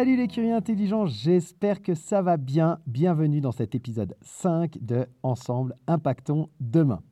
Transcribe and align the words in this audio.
Salut 0.00 0.16
les 0.16 0.28
curieux 0.28 0.54
intelligents, 0.54 1.04
j'espère 1.04 1.82
que 1.82 1.94
ça 1.94 2.22
va 2.22 2.38
bien. 2.38 2.78
Bienvenue 2.86 3.42
dans 3.42 3.52
cet 3.52 3.74
épisode 3.74 4.16
5 4.22 4.78
de 4.80 5.06
Ensemble 5.22 5.76
Impactons 5.86 6.48
Demain. 6.58 7.02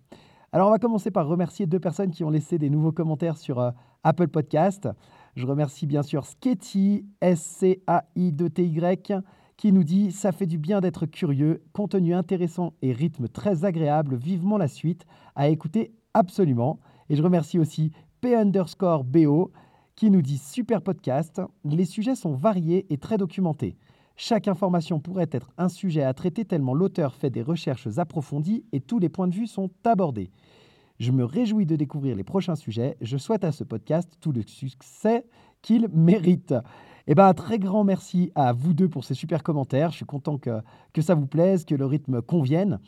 Alors 0.53 0.69
on 0.69 0.71
va 0.71 0.79
commencer 0.79 1.11
par 1.11 1.29
remercier 1.29 1.67
deux 1.67 1.81
personnes 1.81 2.13
qui 2.13 2.25
ont 2.25 2.31
laissé 2.31 2.57
des 2.57 2.71
nouveaux 2.71 2.93
commentaires 2.93 3.37
sur 3.37 3.59
euh, 3.61 3.73
Apple 4.05 4.29
Podcast. 4.29 4.89
Je 5.37 5.47
remercie 5.47 5.85
bien 5.87 6.03
sûr 6.03 6.25
Sketty, 6.25 7.05
S-C-A-I-D-T-Y, 7.21 9.13
qui 9.59 9.71
nous 9.71 9.85
dit 9.85 10.11
Ça 10.11 10.33
fait 10.33 10.47
du 10.47 10.57
bien 10.57 10.81
d'être 10.81 11.05
curieux, 11.05 11.63
contenu 11.75 12.15
intéressant 12.15 12.73
et 12.81 12.95
rythme 12.95 13.29
très 13.29 13.67
agréable, 13.67 14.17
vivement 14.17 14.57
la 14.57 14.67
suite, 14.67 15.05
à 15.37 15.49
écouter 15.49 15.93
absolument. 16.15 16.81
Et 17.11 17.17
je 17.17 17.23
remercie 17.23 17.59
aussi 17.59 17.93
P 18.23 18.35
underscore 18.35 19.05
BO 19.05 19.53
qui 19.99 20.13
nous 20.13 20.23
dit 20.23 20.39
Super 20.39 20.81
podcast, 20.81 21.43
les 21.65 21.85
sujets 21.85 22.15
sont 22.15 22.33
variés 22.33 22.87
et 22.89 22.99
très 22.99 23.19
documentés. 23.19 23.77
Chaque 24.15 24.47
information 24.47 25.01
pourrait 25.01 25.29
être 25.33 25.51
un 25.59 25.69
sujet 25.69 26.05
à 26.05 26.15
traiter 26.15 26.45
tellement 26.45 26.73
l'auteur 26.73 27.17
fait 27.17 27.31
des 27.31 27.43
recherches 27.43 27.89
approfondies 27.99 28.65
et 28.71 28.79
tous 28.79 29.01
les 29.01 29.09
points 29.09 29.27
de 29.27 29.35
vue 29.35 29.49
sont 29.49 29.71
abordés. 29.85 30.31
Je 31.01 31.11
me 31.11 31.25
réjouis 31.25 31.67
de 31.67 31.75
découvrir 31.75 32.15
les 32.15 32.23
prochains 32.23 32.55
sujets. 32.55 32.97
Je 33.01 33.17
souhaite 33.17 33.43
à 33.43 33.51
ce 33.51 33.65
podcast 33.65 34.09
tout 34.21 34.31
le 34.31 34.43
succès 34.43 35.27
qu'il 35.63 35.89
mérite. 35.89 36.55
Eh 37.09 37.17
ben, 37.17 37.27
un 37.27 37.35
très 37.35 37.59
grand 37.59 37.83
merci 37.83 38.31
à 38.37 38.53
vous 38.53 38.75
deux 38.75 38.89
pour 38.89 39.03
ces 39.03 39.15
super 39.15 39.43
commentaires. 39.43 39.91
Je 39.91 39.97
suis 39.97 40.05
content 40.05 40.39
que, 40.39 40.61
que 40.93 41.03
ça 41.03 41.17
vous 41.17 41.27
plaise, 41.27 41.65
que 41.65 41.75
le 41.75 41.87
rythme 41.87 42.23
convienne 42.23 42.79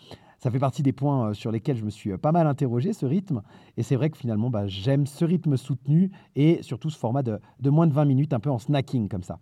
ça 0.41 0.51
fait 0.51 0.59
partie 0.59 0.83
des 0.83 0.93
points 0.93 1.29
euh, 1.29 1.35
sur 1.35 1.53
lesquels 1.53 1.77
je 1.77 1.85
me 1.85 1.91
suis 1.91 2.11
euh, 2.11 2.19
pas 2.19 2.33
mal 2.33 2.47
interrogé, 2.47 2.93
ce 2.93 3.07
rythme. 3.07 3.43
Et 3.77 3.83
c'est 3.83 3.95
vrai 3.95 4.11
que 4.11 4.17
finalement, 4.17 4.51
bah, 4.51 4.67
j'aime 4.67 5.07
ce 5.07 5.25
rythme 5.25 5.57
soutenu 5.57 6.11
et 6.35 6.63
surtout 6.63 6.91
ce 6.91 6.99
format 6.99 7.23
de, 7.23 7.39
moins 7.65 7.87
de 7.87 7.93
20 7.93 8.07
minutes, 8.07 8.33
un 8.33 8.41
peu 8.41 8.51
en 8.51 8.59
snacking 8.59 9.09
comme 9.09 9.23
ça. 9.23 9.39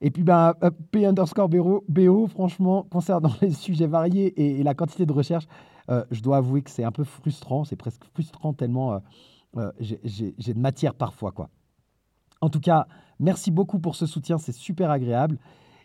Et 0.00 0.10
puis, 0.10 0.24
bah, 0.24 0.56
euh, 0.64 0.70
P 0.90 1.06
underscore 1.06 1.48
BO, 1.48 2.26
franchement, 2.26 2.82
concernant 2.90 3.32
les 3.40 3.52
sujets 3.52 3.86
variés 3.86 4.58
et, 4.58 4.62
la 4.64 4.74
quantité 4.74 5.06
de 5.06 5.12
recherche, 5.12 5.46
je 6.10 6.22
dois 6.22 6.38
avouer 6.38 6.62
que 6.62 6.70
c'est 6.70 6.84
un 6.84 6.92
peu 6.92 7.04
frustrant. 7.04 7.64
C'est 7.64 7.76
presque 7.76 8.04
frustrant 8.14 8.54
tellement 8.54 9.00
j'ai 9.78 10.32
de 10.54 10.58
matière 10.58 10.94
parfois. 10.94 11.32
quoi. 11.32 11.50
En 12.40 12.48
tout 12.48 12.60
cas, 12.60 12.86
merci 13.20 13.50
beaucoup 13.50 13.78
pour 13.78 13.94
ce 13.94 14.06
soutien, 14.06 14.38
c'est 14.38 14.52
super 14.52 14.90
agréable. 14.90 15.38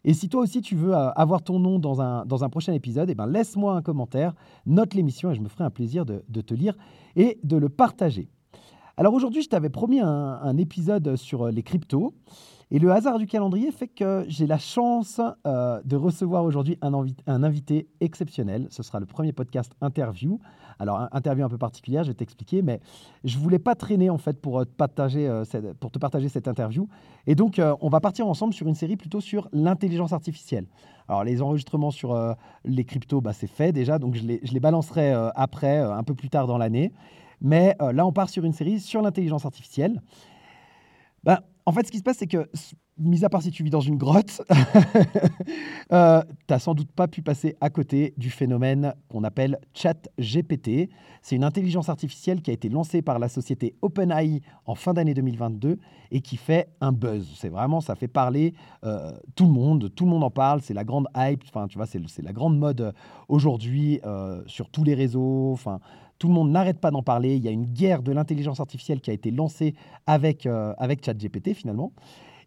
Et 0.07 0.13
si 0.13 0.29
toi 0.29 0.39
aussi 0.39 0.61
tu 0.61 0.73
veux 0.73 0.93
euh, 0.93 1.11
avoir 1.11 1.43
ton 1.43 1.59
nom 1.59 1.79
dans 1.79 2.01
un, 2.01 2.25
dans 2.25 2.45
un 2.45 2.49
prochain 2.49 2.71
épisode, 2.71 3.09
eh 3.09 3.13
ben 3.13 3.27
laisse-moi 3.27 3.75
un 3.75 3.81
commentaire, 3.81 4.33
note 4.65 4.93
l'émission 4.93 5.31
et 5.31 5.35
je 5.35 5.41
me 5.41 5.49
ferai 5.49 5.65
un 5.65 5.69
plaisir 5.69 6.05
de, 6.05 6.41
te 6.41 6.53
lire 6.53 6.77
et 7.17 7.39
de 7.43 7.57
le 7.57 7.67
partager. 7.67 8.29
Alors 8.95 9.13
aujourd'hui, 9.13 9.41
je 9.41 9.49
t'avais 9.49 9.69
promis 9.69 9.99
un, 9.99 10.57
épisode 10.57 11.17
sur 11.17 11.43
euh, 11.43 11.51
les 11.51 11.61
cryptos. 11.61 12.13
Et 12.71 12.79
le 12.79 12.91
hasard 12.91 13.17
du 13.19 13.27
calendrier 13.27 13.71
fait 13.71 13.87
que 13.89 14.25
j'ai 14.29 14.47
la 14.47 14.57
chance 14.57 15.19
euh, 15.45 15.81
de 15.83 15.95
recevoir 15.97 16.45
aujourd'hui 16.45 16.77
un, 16.81 17.43
invité 17.43 17.89
exceptionnel. 17.99 18.67
Ce 18.69 18.83
sera 18.83 19.01
le 19.01 19.05
premier 19.05 19.33
podcast 19.33 19.73
interview. 19.81 20.39
Alors, 20.79 21.07
interview 21.11 21.43
un 21.45 21.49
peu 21.49 21.57
particulière, 21.57 22.03
je 22.03 22.09
vais 22.09 22.15
t'expliquer, 22.15 22.61
mais 22.61 22.79
je 23.23 23.37
voulais 23.37 23.59
pas 23.59 23.75
traîner 23.75 24.09
en 24.09 24.17
fait 24.17 24.39
pour, 24.39 24.65
te 24.65 24.71
partager, 24.71 25.43
pour 25.79 25.91
te 25.91 25.99
partager 25.99 26.29
cette 26.29 26.47
interview. 26.47 26.87
Et 27.25 27.35
donc, 27.35 27.61
on 27.81 27.89
va 27.89 27.99
partir 27.99 28.27
ensemble 28.27 28.53
sur 28.53 28.67
une 28.67 28.75
série 28.75 28.97
plutôt 28.97 29.21
sur 29.21 29.49
l'intelligence 29.51 30.13
artificielle. 30.13 30.67
Alors, 31.07 31.23
les 31.23 31.41
enregistrements 31.41 31.91
sur 31.91 32.13
euh, 32.13 32.33
les 32.65 32.83
cryptos, 32.83 33.21
bah, 33.21 33.33
c'est 33.33 33.47
fait 33.47 33.71
déjà, 33.71 33.97
donc 33.97 34.15
je 34.15 34.23
les, 34.23 34.39
je 34.43 34.57
balancerai 34.59 35.13
euh, 35.13 35.29
après, 35.35 35.79
euh, 35.79 35.93
un 35.93 36.03
peu 36.03 36.13
plus 36.13 36.29
tard 36.29 36.47
dans 36.47 36.57
l'année. 36.57 36.91
Mais 37.39 37.75
là, 37.79 38.03
on 38.07 38.11
part 38.11 38.29
sur 38.29 38.45
une 38.45 38.53
série 38.53 38.79
sur 38.79 39.03
l'intelligence 39.03 39.45
artificielle. 39.45 40.01
Bah, 41.23 41.43
en 41.67 41.71
fait, 41.71 41.85
ce 41.85 41.91
qui 41.91 41.99
se 41.99 42.03
passe, 42.03 42.17
c'est 42.17 42.25
que 42.25 42.49
mis 42.99 43.23
à 43.23 43.29
part 43.29 43.41
si 43.41 43.51
tu 43.51 43.63
vis 43.63 43.69
dans 43.69 43.81
une 43.81 43.97
grotte, 43.97 44.41
euh, 45.91 46.21
tu 46.21 46.35
n'as 46.49 46.59
sans 46.59 46.73
doute 46.73 46.91
pas 46.91 47.07
pu 47.07 47.21
passer 47.21 47.55
à 47.61 47.69
côté 47.69 48.13
du 48.17 48.29
phénomène 48.29 48.93
qu'on 49.09 49.23
appelle 49.23 49.59
ChatGPT. 49.73 50.89
C'est 51.21 51.35
une 51.35 51.43
intelligence 51.43 51.89
artificielle 51.89 52.41
qui 52.41 52.51
a 52.51 52.53
été 52.53 52.69
lancée 52.69 53.01
par 53.01 53.19
la 53.19 53.29
société 53.29 53.75
OpenAI 53.81 54.41
en 54.65 54.75
fin 54.75 54.93
d'année 54.93 55.13
2022 55.13 55.79
et 56.11 56.21
qui 56.21 56.37
fait 56.37 56.69
un 56.81 56.91
buzz. 56.91 57.29
C'est 57.35 57.49
vraiment, 57.49 57.81
ça 57.81 57.95
fait 57.95 58.07
parler 58.07 58.53
euh, 58.83 59.11
tout 59.35 59.45
le 59.45 59.51
monde, 59.51 59.93
tout 59.93 60.05
le 60.05 60.11
monde 60.11 60.23
en 60.23 60.31
parle, 60.31 60.61
c'est 60.61 60.73
la 60.73 60.83
grande 60.83 61.07
hype, 61.15 61.43
enfin, 61.47 61.67
tu 61.67 61.77
vois, 61.77 61.85
c'est 61.85 62.23
la 62.23 62.33
grande 62.33 62.57
mode 62.57 62.81
euh, 62.81 62.91
aujourd'hui 63.27 63.99
sur 64.45 64.69
tous 64.69 64.83
les 64.83 64.93
réseaux, 64.93 65.51
enfin, 65.51 65.79
tout 66.17 66.27
le 66.27 66.33
monde 66.33 66.49
n'arrête 66.49 66.79
pas 66.79 66.91
d'en 66.91 67.03
parler. 67.03 67.35
Il 67.35 67.43
y 67.43 67.47
a 67.47 67.51
une 67.51 67.65
guerre 67.65 68.01
de 68.01 68.11
l'intelligence 68.11 68.59
artificielle 68.59 69.01
qui 69.01 69.11
a 69.11 69.13
été 69.13 69.31
lancée 69.31 69.75
avec, 70.05 70.45
avec 70.45 71.05
ChatGPT 71.05 71.53
finalement. 71.53 71.91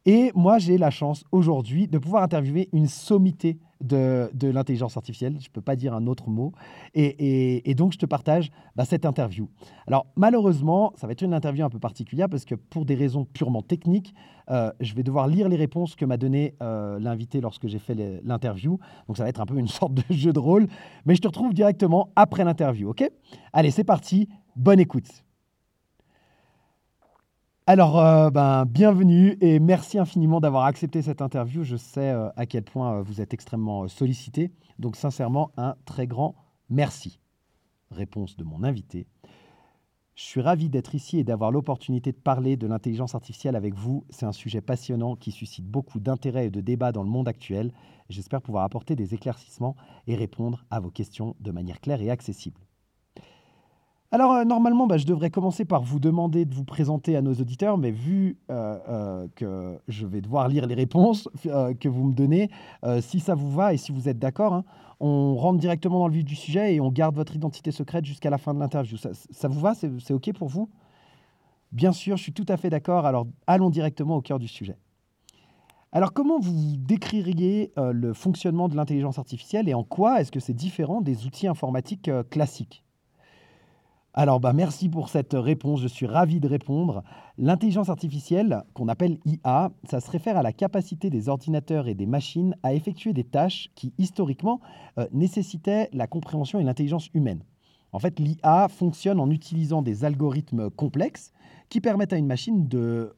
Et 0.07 0.33
moi, 0.35 0.59
j'ai 0.59 0.79
la 0.79 0.91
chance 0.91 1.25
aujourd'hui 1.31 1.87
de 1.87 1.99
pouvoir 1.99 2.23
interviewer 2.23 2.69
une 2.73 2.87
sommité 2.87 3.59
de, 3.83 4.31
de 4.35 4.49
l'intelligence 4.49 4.97
artificielle. 4.97 5.37
Je 5.41 5.49
ne 5.49 5.53
peux 5.53 5.61
pas 5.61 5.77
dire 5.77 5.95
un 5.95 6.07
autre 6.07 6.29
mot. 6.29 6.53
Et, 6.95 7.71
et, 7.71 7.75
donc, 7.75 7.93
je 7.93 7.99
te 7.99 8.07
partage 8.07 8.51
bah, 8.77 8.85
cette 8.85 9.05
interview. 9.05 9.49
Alors, 9.87 10.07
malheureusement, 10.17 10.93
ça 10.97 11.07
va 11.07 11.13
être 11.13 11.23
une 11.23 11.35
interview 11.35 11.65
un 11.65 11.71
peu 11.71 11.79
particulière 11.79 12.29
parce 12.29 12.45
que 12.45 12.55
pour 12.55 12.85
des 12.85 12.95
raisons 12.95 13.25
purement 13.25 13.63
techniques, 13.63 14.15
euh, 14.51 14.73
je 14.81 14.95
vais 14.95 15.03
devoir 15.03 15.29
lire 15.29 15.49
les 15.49 15.57
réponses 15.57 15.97
que 15.97 16.05
m'a 16.05 16.17
donné 16.17 16.55
euh, 16.63 16.99
l'invité 16.99 17.41
lorsque 17.41 17.69
j'ai 17.69 17.79
fait 17.79 17.95
l'interview. 18.25 18.79
Donc, 19.07 19.17
ça 19.17 19.25
va 19.25 19.29
être 19.29 19.41
un 19.41 19.47
peu 19.47 19.59
une 19.59 19.69
sorte 19.81 19.95
de 19.95 20.03
jeu 20.11 20.33
de 20.33 20.39
rôle. 20.39 20.67
Mais 21.05 21.15
je 21.15 21.21
te 21.21 21.29
retrouve 21.29 21.53
directement 21.53 22.11
après 22.17 22.45
l'interview. 22.45 22.91
OK? 22.91 23.09
Allez, 23.53 23.71
c'est 23.71 23.85
parti. 23.85 24.29
Bonne 24.57 24.81
écoute. 24.81 25.25
Alors, 27.67 28.01
euh, 28.01 28.31
ben, 28.31 28.65
bienvenue 28.65 29.37
et 29.41 29.61
merci 29.61 29.99
infiniment 29.99 30.41
d'avoir 30.41 30.65
accepté 30.65 31.03
cette 31.03 31.23
interview. 31.23 31.63
Je 31.63 31.77
sais 31.77 32.11
euh, 32.11 32.29
à 32.37 32.47
quel 32.47 32.65
point 32.65 32.95
euh, 32.95 33.03
vous 33.03 33.21
êtes 33.21 33.33
extrêmement 33.35 33.87
sollicité. 33.87 34.51
Donc, 34.79 34.97
sincèrement, 34.97 35.53
un 35.57 35.77
très 35.85 36.07
grand 36.07 36.35
merci. 36.69 37.21
Réponse 37.91 38.37
de 38.37 38.45
mon 38.45 38.65
invité. 38.65 39.07
Je 40.15 40.25
suis 40.25 40.41
ravi 40.41 40.69
d'être 40.69 40.95
ici 40.95 41.19
et 41.19 41.25
d'avoir 41.25 41.51
l'opportunité 41.51 42.13
de 42.13 42.17
parler 42.17 42.57
de 42.57 42.67
l'intelligence 42.67 43.15
artificielle 43.15 43.57
avec 43.57 43.75
vous. 43.75 44.05
C'est 44.11 44.27
un 44.27 44.33
sujet 44.33 44.61
passionnant 44.61 45.15
qui 45.15 45.31
suscite 45.31 45.67
beaucoup 45.67 46.01
d'intérêt 46.01 46.47
et 46.47 46.51
de 46.51 46.61
débats 46.61 46.93
dans 46.93 47.03
le 47.03 47.09
monde 47.09 47.29
actuel. 47.29 47.73
J'espère 48.09 48.43
pouvoir 48.43 48.65
apporter 48.65 48.97
des 48.97 49.15
éclaircissements 49.15 49.77
et 50.07 50.17
répondre 50.17 50.65
à 50.71 50.81
vos 50.81 50.91
questions 50.91 51.37
de 51.41 51.53
manière 51.53 51.81
claire 51.81 52.03
et 52.03 52.11
accessible. 52.11 52.61
Alors, 54.13 54.33
euh, 54.33 54.45
normalement, 54.45 54.89
bah, 54.89 54.97
je 54.97 55.07
devrais 55.07 55.31
commencer 55.31 55.65
par 55.65 55.83
vous 55.83 56.01
demander 56.01 56.45
de 56.45 56.53
vous 56.53 56.65
présenter 56.65 57.17
à 57.17 57.23
nos 57.23 57.33
auditeurs, 57.35 57.79
mais 57.79 57.93
vu 57.93 58.39
euh, 58.51 58.77
euh, 58.89 59.29
que 59.37 59.79
je 59.87 60.05
vais 60.05 60.21
devoir 60.21 60.49
lire 60.49 60.67
les 60.67 60.75
réponses 60.75 61.29
que 61.45 61.89
vous 61.89 62.05
me 62.05 62.13
donnez, 62.13 62.51
si 63.01 63.21
ça 63.21 63.35
vous 63.35 63.51
va 63.51 63.73
et 63.73 63.77
si 63.77 63.93
vous 63.93 64.09
êtes 64.09 64.19
d'accord, 64.19 64.55
hein, 64.55 64.65
on 64.99 65.37
rentre 65.37 65.61
directement 65.61 66.01
dans 66.01 66.09
le 66.09 66.15
vif 66.15 66.25
du 66.25 66.35
sujet 66.35 66.75
et 66.75 66.81
on 66.81 66.91
garde 66.91 67.15
votre 67.15 67.37
identité 67.37 67.71
secrète 67.71 68.05
jusqu'à 68.05 68.31
la 68.31 68.39
fin 68.39 68.53
de 68.53 68.59
l'interview. 68.59 68.97
Ça, 68.97 69.49
vous 69.49 69.61
va? 69.61 69.75
C'est 69.75 70.13
OK 70.13 70.33
pour 70.33 70.49
vous? 70.49 70.69
Bien 71.71 71.93
sûr, 71.93 72.17
je 72.17 72.23
suis 72.25 72.33
tout 72.33 72.47
à 72.49 72.57
fait 72.57 72.69
d'accord. 72.69 73.07
Alors, 73.07 73.29
allons 73.47 73.71
directement 73.71 74.17
au 74.17 74.23
cœur 74.23 74.41
du 74.41 74.49
sujet. 74.49 74.77
Alors, 75.93 76.13
comment 76.13 76.41
vous 76.41 76.77
décririez 76.77 77.73
le 77.77 78.13
fonctionnement 78.13 78.69
de 78.69 78.75
l'intelligence 78.75 79.19
artificielle 79.19 79.69
et 79.69 79.75
en 79.75 79.85
quoi 79.85 80.21
est-ce 80.21 80.33
que 80.33 80.41
c'est 80.41 80.53
différent 80.55 81.01
des 81.01 81.27
outils 81.27 81.47
informatiques 81.47 82.11
classiques? 82.29 82.85
Alors, 84.13 84.41
bah, 84.41 84.53
merci 84.53 84.89
pour 84.89 85.09
cette 85.09 85.35
réponse. 85.35 85.81
Je 85.81 85.87
suis 85.87 86.07
ravi 86.07 86.41
de 86.41 86.49
répondre. 86.49 87.05
L'intelligence 87.39 87.91
artificielle, 87.91 88.65
qu'on 88.75 88.89
appelle 88.89 89.19
IA, 89.25 89.71
ça 89.85 90.01
se 90.01 90.11
réfère 90.11 90.37
à 90.37 90.43
la 90.43 90.53
capacité 90.53 91.11
des 91.11 91.29
ordinateurs 91.29 91.87
et 91.87 91.95
des 91.95 92.07
machines 92.07 92.57
à 92.65 92.75
effectuer 92.75 93.13
des 93.13 93.23
tâches 93.23 93.71
qui, 93.77 93.93
historiquement, 93.99 94.61
euh, 94.99 95.07
nécessitaient 95.13 95.89
la 95.93 96.09
compréhension 96.09 96.59
et 96.59 96.65
l'intelligence 96.65 97.09
humaine. 97.15 97.45
En 97.93 98.01
fait, 98.01 98.19
l'IA 98.19 98.69
fonctionne 98.69 99.21
en 99.21 99.31
utilisant 99.31 99.81
des 99.81 100.05
algorithmes 100.05 100.71
complexes 100.71 101.33
qui 101.69 101.81
permettent 101.81 102.13
à 102.13 102.19
une 102.19 102.27
machine 102.27 102.67
de, 102.67 103.15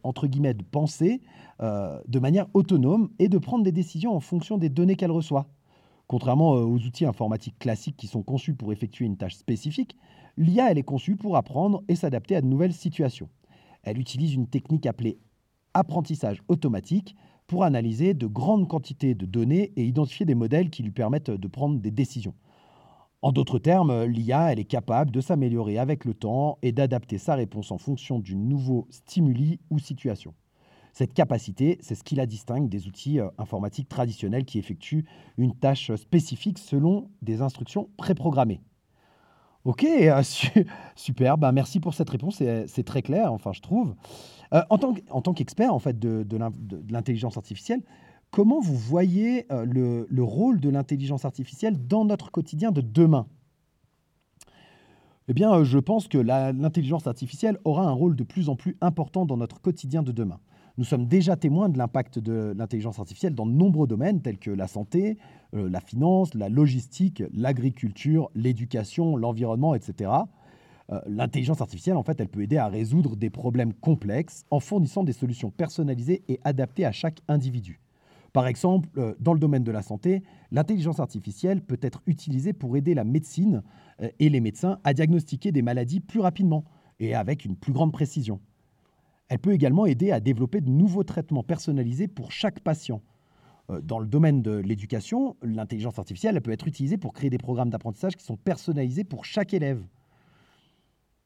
penser 0.70 1.22
euh, 1.62 1.98
de 2.06 2.18
manière 2.18 2.46
autonome 2.52 3.08
et 3.18 3.28
de 3.28 3.38
prendre 3.38 3.64
des 3.64 3.72
décisions 3.72 4.14
en 4.14 4.20
fonction 4.20 4.58
des 4.58 4.68
données 4.68 4.96
qu'elle 4.96 5.10
reçoit. 5.10 5.46
Contrairement 6.12 6.56
euh, 6.56 6.64
aux 6.64 6.76
outils 6.76 7.06
informatiques 7.06 7.58
classiques 7.58 7.96
qui 7.96 8.06
sont 8.06 8.22
conçus 8.22 8.52
pour 8.52 8.70
effectuer 8.70 9.06
une 9.06 9.16
tâche 9.16 9.34
spécifique, 9.34 9.96
l'IA 10.36 10.70
elle 10.70 10.76
est 10.76 10.82
conçue 10.82 11.16
pour 11.16 11.38
apprendre 11.38 11.82
et 11.88 11.96
s'adapter 11.96 12.36
à 12.36 12.42
de 12.42 12.46
nouvelles 12.46 12.74
situations. 12.74 13.30
Elle 13.82 13.98
utilise 13.98 14.34
une 14.34 14.46
technique 14.46 14.84
appelée 14.84 15.18
apprentissage 15.72 16.42
automatique 16.48 17.16
pour 17.46 17.64
analyser 17.64 18.12
de 18.12 18.26
grandes 18.26 18.68
quantités 18.68 19.14
de 19.14 19.24
données 19.24 19.72
et 19.76 19.86
identifier 19.86 20.26
des 20.26 20.34
modèles 20.34 20.68
qui 20.68 20.82
lui 20.82 20.90
permettent 20.90 21.30
de 21.30 21.48
prendre 21.48 21.80
des 21.80 21.90
décisions. 21.90 22.34
En 23.22 23.32
d'autres 23.32 23.58
termes, 23.58 24.04
l'IA 24.04 24.52
elle 24.52 24.60
est 24.60 24.64
capable 24.64 25.12
de 25.12 25.20
s'améliorer 25.22 25.78
avec 25.78 26.04
le 26.04 26.12
temps 26.12 26.58
et 26.60 26.72
d'adapter 26.72 27.16
sa 27.16 27.36
réponse 27.36 27.72
en 27.72 27.78
fonction 27.78 28.18
du 28.18 28.36
nouveau 28.36 28.86
stimuli 28.90 29.60
ou 29.70 29.78
situation. 29.78 30.34
Cette 30.92 31.14
capacité, 31.14 31.78
c'est 31.80 31.94
ce 31.94 32.04
qui 32.04 32.14
la 32.14 32.26
distingue 32.26 32.68
des 32.68 32.86
outils 32.86 33.18
euh, 33.18 33.28
informatiques 33.38 33.88
traditionnels 33.88 34.44
qui 34.44 34.58
effectuent 34.58 35.06
une 35.38 35.54
tâche 35.54 35.94
spécifique 35.94 36.58
selon 36.58 37.08
des 37.22 37.40
instructions 37.40 37.88
préprogrammées. 37.96 38.60
Ok, 39.64 39.84
euh, 39.84 40.22
super, 40.94 41.38
ben, 41.38 41.52
merci 41.52 41.80
pour 41.80 41.94
cette 41.94 42.10
réponse, 42.10 42.42
c'est 42.66 42.84
très 42.84 43.00
clair, 43.00 43.32
enfin 43.32 43.52
je 43.52 43.60
trouve. 43.60 43.94
Euh, 44.52 44.62
en 44.68 44.76
tant 45.22 45.32
qu'expert 45.32 45.72
en 45.72 45.78
fait, 45.78 45.98
de, 45.98 46.26
l'intelligence 46.90 47.38
artificielle, 47.38 47.80
comment 48.30 48.60
vous 48.60 48.76
voyez 48.76 49.46
le, 49.50 50.06
le 50.10 50.22
rôle 50.22 50.60
de 50.60 50.68
l'intelligence 50.68 51.24
artificielle 51.24 51.86
dans 51.86 52.04
notre 52.04 52.30
quotidien 52.30 52.70
de 52.70 52.82
demain? 52.82 53.26
Eh 55.28 55.32
bien, 55.34 55.62
je 55.64 55.78
pense 55.78 56.08
que 56.08 56.18
l'intelligence 56.18 57.06
artificielle 57.06 57.56
aura 57.64 57.84
un 57.84 57.92
rôle 57.92 58.16
de 58.16 58.24
plus 58.24 58.48
en 58.48 58.56
plus 58.56 58.76
important 58.80 59.24
dans 59.24 59.36
notre 59.36 59.60
quotidien 59.60 60.02
de 60.02 60.12
demain. 60.12 60.40
Nous 60.78 60.84
sommes 60.84 61.06
déjà 61.06 61.36
témoins 61.36 61.68
de 61.68 61.76
l'impact 61.76 62.18
de 62.18 62.54
l'intelligence 62.56 62.98
artificielle 62.98 63.34
dans 63.34 63.44
de 63.44 63.52
nombreux 63.52 63.86
domaines 63.86 64.22
tels 64.22 64.38
que 64.38 64.50
la 64.50 64.66
santé, 64.66 65.18
euh, 65.54 65.68
la 65.68 65.80
finance, 65.80 66.32
la 66.32 66.48
logistique, 66.48 67.22
l'agriculture, 67.34 68.30
l'éducation, 68.34 69.16
l'environnement, 69.16 69.74
etc. 69.74 70.10
Euh, 70.90 71.00
l'intelligence 71.06 71.60
artificielle, 71.60 71.96
en 71.96 72.02
fait, 72.02 72.18
elle 72.20 72.28
peut 72.28 72.40
aider 72.40 72.56
à 72.56 72.68
résoudre 72.68 73.16
des 73.16 73.28
problèmes 73.28 73.74
complexes 73.74 74.46
en 74.50 74.60
fournissant 74.60 75.04
des 75.04 75.12
solutions 75.12 75.50
personnalisées 75.50 76.22
et 76.28 76.40
adaptées 76.42 76.86
à 76.86 76.92
chaque 76.92 77.20
individu. 77.28 77.78
Par 78.32 78.46
exemple, 78.46 78.88
euh, 78.96 79.14
dans 79.20 79.34
le 79.34 79.40
domaine 79.40 79.64
de 79.64 79.72
la 79.72 79.82
santé, 79.82 80.22
l'intelligence 80.52 81.00
artificielle 81.00 81.60
peut 81.60 81.80
être 81.82 82.00
utilisée 82.06 82.54
pour 82.54 82.78
aider 82.78 82.94
la 82.94 83.04
médecine 83.04 83.62
et 84.18 84.30
les 84.30 84.40
médecins 84.40 84.78
à 84.84 84.94
diagnostiquer 84.94 85.52
des 85.52 85.60
maladies 85.60 86.00
plus 86.00 86.20
rapidement 86.20 86.64
et 86.98 87.14
avec 87.14 87.44
une 87.44 87.56
plus 87.56 87.74
grande 87.74 87.92
précision. 87.92 88.40
Elle 89.28 89.38
peut 89.38 89.52
également 89.52 89.86
aider 89.86 90.12
à 90.12 90.20
développer 90.20 90.60
de 90.60 90.70
nouveaux 90.70 91.04
traitements 91.04 91.42
personnalisés 91.42 92.08
pour 92.08 92.32
chaque 92.32 92.60
patient. 92.60 93.02
Euh, 93.70 93.80
dans 93.80 93.98
le 93.98 94.06
domaine 94.06 94.42
de 94.42 94.52
l'éducation, 94.52 95.36
l'intelligence 95.42 95.98
artificielle 95.98 96.40
peut 96.40 96.52
être 96.52 96.66
utilisée 96.66 96.98
pour 96.98 97.12
créer 97.12 97.30
des 97.30 97.38
programmes 97.38 97.70
d'apprentissage 97.70 98.16
qui 98.16 98.24
sont 98.24 98.36
personnalisés 98.36 99.04
pour 99.04 99.24
chaque 99.24 99.54
élève. 99.54 99.82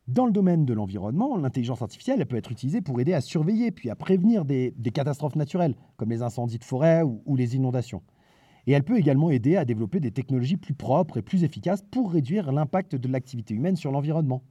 Dans 0.08 0.26
le 0.26 0.32
domaine 0.32 0.64
de 0.64 0.72
l'environnement, 0.72 1.36
l'intelligence 1.36 1.82
artificielle 1.82 2.24
peut 2.26 2.36
être 2.36 2.52
utilisée 2.52 2.80
pour 2.80 3.00
aider 3.00 3.12
à 3.12 3.20
surveiller 3.20 3.72
puis 3.72 3.90
à 3.90 3.96
prévenir 3.96 4.44
des, 4.44 4.72
catastrophes 4.94 5.34
naturelles, 5.34 5.74
comme 5.96 6.10
les 6.10 6.22
incendies 6.22 6.58
de 6.58 6.64
forêt 6.64 7.02
ou 7.02 7.34
les 7.34 7.56
inondations. 7.56 8.02
Et 8.66 8.72
elle 8.72 8.82
peut 8.82 8.98
également 8.98 9.30
aider 9.30 9.56
à 9.56 9.64
développer 9.64 10.00
des 10.00 10.10
technologies 10.10 10.56
plus 10.56 10.74
propres 10.74 11.18
et 11.18 11.22
plus 11.22 11.44
efficaces 11.44 11.82
pour 11.82 12.12
réduire 12.12 12.50
l'impact 12.50 12.96
de 12.96 13.08
l'activité 13.08 13.54
humaine 13.54 13.76
sur 13.76 13.92
l'environnement. 13.92 14.42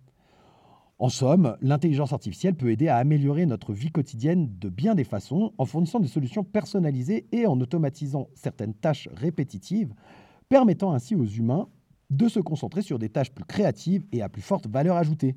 En 0.98 1.10
somme, 1.10 1.58
l'intelligence 1.62 2.14
artificielle 2.14 2.56
peut 2.56 2.72
aider 2.72 2.88
à 2.88 2.96
améliorer 2.96 3.46
notre 3.46 3.74
vie 3.74 3.92
quotidienne 3.92 4.50
de 4.60 4.70
bien 4.70 4.96
des 4.96 5.04
façons 5.04 5.52
en 5.58 5.66
fournissant 5.66 6.00
des 6.00 6.08
solutions 6.08 6.46
personnalisées 6.46 7.26
et 7.34 7.46
en 7.48 7.60
automatisant 7.60 8.30
certaines 8.34 8.74
tâches 8.74 9.10
répétitives, 9.14 9.94
permettant 10.48 10.94
ainsi 10.94 11.14
aux 11.14 11.26
humains 11.26 11.68
de 12.12 12.30
se 12.30 12.40
concentrer 12.40 12.82
sur 12.82 12.98
des 12.98 13.10
tâches 13.10 13.34
plus 13.34 13.44
créatives 13.44 14.06
et 14.14 14.22
à 14.22 14.30
plus 14.30 14.42
forte 14.42 14.68
valeur 14.68 14.96
ajoutée. 14.96 15.36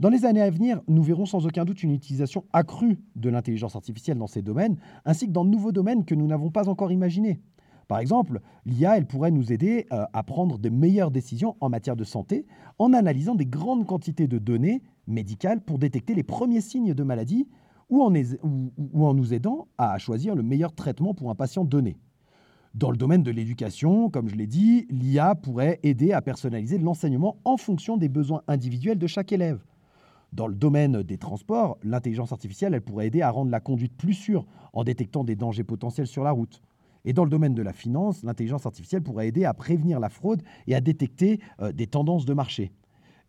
Dans 0.00 0.08
les 0.08 0.24
années 0.24 0.40
à 0.40 0.48
venir, 0.48 0.80
nous 0.88 1.02
verrons 1.02 1.26
sans 1.26 1.46
aucun 1.46 1.66
doute 1.66 1.82
une 1.82 1.92
utilisation 1.92 2.46
accrue 2.54 2.98
de 3.14 3.28
l'intelligence 3.28 3.76
artificielle 3.76 4.16
dans 4.16 4.26
ces 4.26 4.40
domaines, 4.40 4.78
ainsi 5.04 5.26
que 5.26 5.32
dans 5.32 5.44
de 5.44 5.50
nouveaux 5.50 5.72
domaines 5.72 6.06
que 6.06 6.14
nous 6.14 6.26
n'avons 6.26 6.50
pas 6.50 6.70
encore 6.70 6.92
imaginés. 6.92 7.42
Par 7.88 7.98
exemple, 7.98 8.40
l'IA, 8.64 9.00
pourrait 9.02 9.30
nous 9.30 9.52
aider 9.52 9.86
euh, 9.92 10.04
à 10.12 10.22
prendre 10.22 10.58
de 10.58 10.68
meilleures 10.68 11.10
décisions 11.10 11.56
en 11.60 11.68
matière 11.68 11.96
de 11.96 12.04
santé 12.04 12.46
en 12.78 12.92
analysant 12.92 13.34
des 13.34 13.46
grandes 13.46 13.86
quantités 13.86 14.28
de 14.28 14.38
données 14.38 14.82
médicales 15.06 15.60
pour 15.60 15.78
détecter 15.78 16.14
les 16.14 16.22
premiers 16.22 16.60
signes 16.60 16.94
de 16.94 17.02
maladie 17.02 17.48
ou 17.90 18.02
en, 18.02 18.12
ou 18.14 19.06
en 19.06 19.14
nous 19.14 19.34
aidant 19.34 19.68
à 19.78 19.98
choisir 19.98 20.34
le 20.34 20.42
meilleur 20.42 20.74
traitement 20.74 21.14
pour 21.14 21.30
un 21.30 21.34
patient 21.34 21.64
donné. 21.64 21.96
Dans 22.74 22.90
le 22.90 22.96
domaine 22.96 23.22
de 23.22 23.30
l'éducation, 23.30 24.08
comme 24.08 24.28
je 24.28 24.34
l'ai 24.34 24.46
dit, 24.46 24.86
l'IA 24.88 25.34
pourrait 25.34 25.78
aider 25.82 26.12
à 26.12 26.22
personnaliser 26.22 26.78
l'enseignement 26.78 27.36
en 27.44 27.58
fonction 27.58 27.98
des 27.98 28.08
besoins 28.08 28.42
individuels 28.48 28.98
de 28.98 29.06
chaque 29.06 29.30
élève. 29.30 29.62
Dans 30.32 30.46
le 30.46 30.54
domaine 30.54 31.02
des 31.02 31.18
transports, 31.18 31.76
l'intelligence 31.82 32.32
artificielle 32.32 32.72
elle 32.72 32.80
pourrait 32.80 33.08
aider 33.08 33.20
à 33.20 33.30
rendre 33.30 33.50
la 33.50 33.60
conduite 33.60 33.94
plus 33.94 34.14
sûre 34.14 34.46
en 34.72 34.84
détectant 34.84 35.22
des 35.22 35.36
dangers 35.36 35.64
potentiels 35.64 36.06
sur 36.06 36.24
la 36.24 36.30
route. 36.30 36.62
Et 37.04 37.12
dans 37.12 37.24
le 37.24 37.30
domaine 37.30 37.54
de 37.54 37.62
la 37.62 37.72
finance, 37.72 38.22
l'intelligence 38.22 38.66
artificielle 38.66 39.02
pourrait 39.02 39.28
aider 39.28 39.44
à 39.44 39.54
prévenir 39.54 39.98
la 40.00 40.08
fraude 40.08 40.42
et 40.66 40.74
à 40.74 40.80
détecter 40.80 41.40
euh, 41.60 41.72
des 41.72 41.86
tendances 41.86 42.24
de 42.24 42.34
marché. 42.34 42.72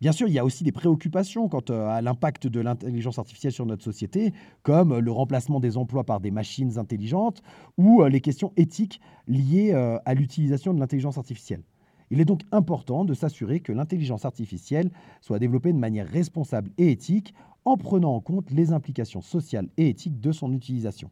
Bien 0.00 0.12
sûr, 0.12 0.28
il 0.28 0.34
y 0.34 0.38
a 0.38 0.44
aussi 0.44 0.64
des 0.64 0.72
préoccupations 0.72 1.48
quant 1.48 1.62
euh, 1.70 1.88
à 1.88 2.02
l'impact 2.02 2.46
de 2.46 2.60
l'intelligence 2.60 3.18
artificielle 3.18 3.52
sur 3.52 3.66
notre 3.66 3.82
société, 3.82 4.32
comme 4.62 4.98
le 4.98 5.12
remplacement 5.12 5.60
des 5.60 5.76
emplois 5.76 6.04
par 6.04 6.20
des 6.20 6.30
machines 6.30 6.78
intelligentes 6.78 7.42
ou 7.78 8.02
euh, 8.02 8.08
les 8.08 8.20
questions 8.20 8.52
éthiques 8.56 9.00
liées 9.26 9.72
à 9.72 10.14
l'utilisation 10.14 10.74
de 10.74 10.80
l'intelligence 10.80 11.18
artificielle. 11.18 11.62
Il 12.10 12.20
est 12.20 12.26
donc 12.26 12.42
important 12.52 13.04
de 13.04 13.14
s'assurer 13.14 13.60
que 13.60 13.72
l'intelligence 13.72 14.24
artificielle 14.24 14.90
soit 15.22 15.38
développée 15.38 15.72
de 15.72 15.78
manière 15.78 16.06
responsable 16.06 16.70
et 16.76 16.90
éthique 16.90 17.34
en 17.64 17.76
prenant 17.76 18.14
en 18.14 18.20
compte 18.20 18.50
les 18.50 18.72
implications 18.72 19.22
sociales 19.22 19.68
et 19.78 19.88
éthiques 19.88 20.20
de 20.20 20.30
son 20.30 20.52
utilisation. 20.52 21.10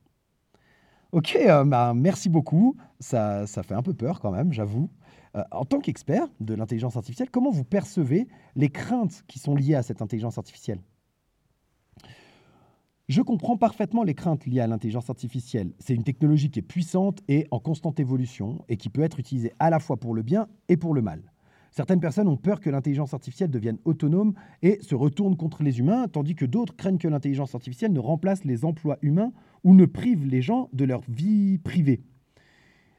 Ok, 1.12 1.37
euh, 1.37 1.64
bah, 1.64 1.92
merci 1.95 2.31
beaucoup. 2.31 2.75
Ça, 2.99 3.47
fait 3.47 3.75
un 3.75 3.83
peu 3.83 3.92
peur 3.92 4.19
quand 4.19 4.31
même, 4.31 4.52
j'avoue. 4.52 4.88
Euh, 5.37 5.42
en 5.50 5.66
tant 5.66 5.78
qu'expert 5.78 6.26
de 6.40 6.54
l'intelligence 6.54 6.97
artificielle, 6.97 7.31
comment 7.31 7.50
vous 7.50 7.64
percevez 7.64 8.28
les 8.57 8.71
craintes 8.71 9.23
qui 9.28 9.38
sont 9.38 9.54
liées 9.54 9.75
à 9.75 9.83
cette 9.83 10.00
intelligence 10.00 10.38
artificielle? 10.38 10.81
Je 13.09 13.21
comprends 13.21 13.59
parfaitement 13.59 14.04
les 14.04 14.14
craintes 14.14 14.47
liées 14.47 14.61
à 14.61 14.66
l'intelligence 14.66 15.11
artificielle. 15.11 15.75
C'est 15.78 15.95
une 15.95 16.04
technologie 16.04 16.50
qui 16.50 16.61
est 16.61 16.62
puissante 16.62 17.21
et 17.28 17.47
en 17.50 17.59
constante 17.59 18.00
évolution 18.00 18.64
et 18.71 18.78
qui 18.78 18.88
peut 18.88 19.02
être 19.02 19.21
utilisée 19.21 19.52
à 19.59 19.69
la 19.69 19.81
fois 19.81 19.99
pour 19.99 20.14
le 20.14 20.23
bien 20.23 20.49
et 20.71 20.78
pour 20.78 20.95
le 20.95 21.02
mal. 21.02 21.31
Certaines 21.73 22.00
personnes 22.00 22.29
ont 22.29 22.37
peur 22.37 22.61
que 22.61 22.69
l'intelligence 22.69 23.14
artificielle 23.14 23.50
devienne 23.50 23.79
autonome 23.87 24.35
et 24.61 24.79
se 24.83 24.95
retourne 24.95 25.38
contre 25.38 25.62
les 25.62 25.79
humains, 25.79 26.07
tandis 26.07 26.35
que 26.35 26.45
d'autres 26.45 26.76
craignent 26.76 26.99
que 26.99 27.09
l'intelligence 27.09 27.55
artificielle 27.55 27.95
ne 27.95 27.99
remplace 27.99 28.45
les 28.45 28.67
emplois 28.67 28.99
humains 29.00 29.33
ou 29.64 29.75
ne 29.75 29.87
prive 29.87 30.26
les 30.26 30.43
gens 30.43 30.69
de 30.75 30.85
leur 30.85 31.00
vie 31.09 31.57
privée. 31.57 32.02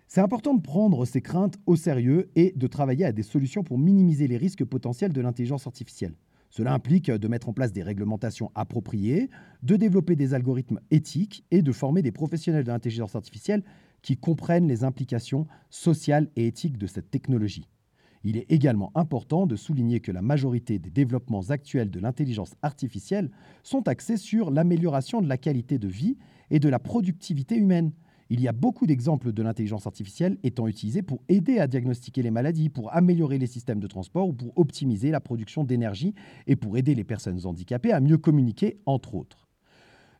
C'est 0.07 0.21
important 0.21 0.55
de 0.55 0.61
prendre 0.61 1.05
ces 1.05 1.21
craintes 1.21 1.59
au 1.67 1.75
sérieux 1.75 2.31
et 2.35 2.51
de 2.55 2.65
travailler 2.65 3.05
à 3.05 3.11
des 3.11 3.21
solutions 3.21 3.63
pour 3.63 3.77
minimiser 3.77 4.27
les 4.27 4.37
risques 4.37 4.65
potentiels 4.65 5.13
de 5.13 5.21
l'intelligence 5.21 5.67
artificielle. 5.67 6.15
Cela 6.49 6.73
implique 6.73 7.11
de 7.11 7.27
mettre 7.27 7.49
en 7.49 7.53
place 7.53 7.73
des 7.73 7.83
réglementations 7.83 8.51
appropriées, 8.55 9.29
de 9.61 9.75
développer 9.75 10.15
des 10.15 10.33
algorithmes 10.33 10.79
éthiques 10.89 11.45
et 11.51 11.61
de 11.61 11.71
former 11.71 12.01
des 12.01 12.11
professionnels 12.11 12.63
de 12.63 12.71
l'intelligence 12.71 13.15
artificielle 13.15 13.63
qui 14.01 14.17
comprennent 14.17 14.67
les 14.67 14.83
implications 14.83 15.45
sociales 15.69 16.29
et 16.35 16.47
éthiques 16.47 16.79
de 16.79 16.87
cette 16.87 17.11
technologie. 17.11 17.67
Il 18.23 18.37
est 18.37 18.49
également 18.49 18.91
important 18.95 19.45
de 19.45 19.55
souligner 19.57 19.99
que 19.99 20.11
la 20.11 20.21
majorité 20.21 20.79
des 20.79 20.89
développements 20.89 21.49
actuels 21.49 21.91
de 21.91 21.99
l'intelligence 21.99 22.55
artificielle 22.61 23.29
sont 23.63 23.87
axés 23.87 24.17
sur 24.17 24.49
l'amélioration 24.49 25.21
de 25.21 25.27
la 25.27 25.37
qualité 25.37 25.77
de 25.77 25.89
vie 25.89 26.17
et 26.49 26.59
de 26.59 26.69
la 26.69 26.79
productivité 26.79 27.55
humaine. 27.55 27.91
Il 28.29 28.39
y 28.39 28.47
a 28.47 28.53
beaucoup 28.53 28.87
d'exemples 28.87 29.33
de 29.33 29.43
l'intelligence 29.43 29.85
artificielle 29.85 30.37
étant 30.43 30.67
utilisés 30.67 31.01
pour 31.01 31.21
aider 31.27 31.59
à 31.59 31.67
diagnostiquer 31.67 32.23
les 32.23 32.31
maladies, 32.31 32.69
pour 32.69 32.93
améliorer 32.95 33.37
les 33.37 33.47
systèmes 33.47 33.81
de 33.81 33.87
transport 33.87 34.29
ou 34.29 34.33
pour 34.33 34.57
optimiser 34.57 35.11
la 35.11 35.19
production 35.19 35.65
d'énergie 35.65 36.15
et 36.47 36.55
pour 36.55 36.77
aider 36.77 36.95
les 36.95 37.03
personnes 37.03 37.45
handicapées 37.45 37.91
à 37.91 37.99
mieux 37.99 38.17
communiquer, 38.17 38.79
entre 38.85 39.15
autres. 39.15 39.42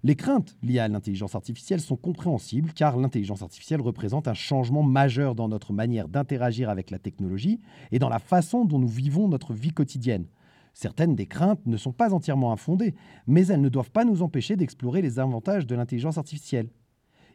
Les 0.05 0.15
craintes 0.15 0.57
liées 0.62 0.79
à 0.79 0.89
l'intelligence 0.89 1.33
artificielle 1.33 1.79
sont 1.79 1.95
compréhensibles 1.95 2.74
car 2.74 2.98
l'intelligence 2.98 3.41
artificielle 3.41 3.79
représente 3.79 4.27
un 4.27 4.33
changement 4.33 4.83
majeur 4.83 5.33
dans 5.33 5.48
notre 5.48 5.72
manière 5.72 6.10
d'interagir 6.10 6.69
avec 6.69 6.91
la 6.91 7.00
technologie 7.00 7.62
et 7.93 8.00
dans 8.00 8.10
la 8.10 8.19
façon 8.19 8.65
dont 8.65 8.79
nous 8.79 8.88
vivons 8.89 9.29
notre 9.29 9.53
vie 9.53 9.72
quotidienne. 9.72 10.25
Certaines 10.74 11.15
des 11.15 11.25
craintes 11.25 11.65
ne 11.65 11.77
sont 11.77 11.93
pas 11.93 12.13
entièrement 12.13 12.51
infondées, 12.51 12.95
mais 13.27 13.48
elles 13.48 13.62
ne 13.62 13.69
doivent 13.69 13.91
pas 13.91 14.03
nous 14.03 14.24
empêcher 14.24 14.57
d'explorer 14.57 15.01
les 15.01 15.19
avantages 15.19 15.65
de 15.65 15.75
l'intelligence 15.75 16.17
artificielle. 16.17 16.67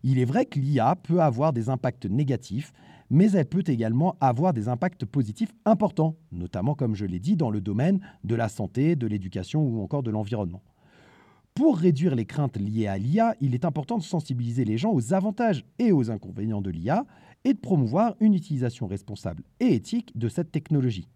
Il 0.02 0.18
est 0.18 0.26
vrai 0.26 0.44
que 0.44 0.58
l'IA 0.58 0.94
peut 0.96 1.22
avoir 1.22 1.54
des 1.54 1.70
impacts 1.70 2.04
négatifs, 2.04 2.74
mais 3.08 3.30
elle 3.32 3.46
peut 3.46 3.64
également 3.66 4.16
avoir 4.20 4.52
des 4.52 4.68
impacts 4.68 5.06
positifs 5.06 5.54
importants, 5.64 6.16
notamment, 6.32 6.74
comme 6.74 6.94
je 6.94 7.06
l'ai 7.06 7.18
dit, 7.18 7.34
dans 7.34 7.50
le 7.50 7.62
domaine 7.62 8.00
de 8.24 8.34
la 8.34 8.50
santé, 8.50 8.94
de 8.94 9.06
l'éducation 9.06 9.62
ou 9.62 9.82
encore 9.82 10.02
de 10.02 10.10
l'environnement. 10.10 10.62
Pour 11.58 11.76
réduire 11.76 12.14
les 12.14 12.24
craintes 12.24 12.56
liées 12.56 12.86
à 12.86 12.98
l'IA, 12.98 13.34
il 13.40 13.52
est 13.52 13.64
important 13.64 13.98
de 13.98 14.04
sensibiliser 14.04 14.64
les 14.64 14.78
gens 14.78 14.92
aux 14.92 15.12
avantages 15.12 15.64
et 15.80 15.90
aux 15.90 16.08
inconvénients 16.08 16.60
de 16.60 16.70
l'IA 16.70 17.04
et 17.44 17.52
de 17.52 17.58
promouvoir 17.58 18.14
une 18.20 18.34
utilisation 18.34 18.86
responsable 18.86 19.42
et 19.58 19.74
éthique 19.74 20.16
de 20.16 20.28
cette 20.28 20.52
technologie. 20.52 21.08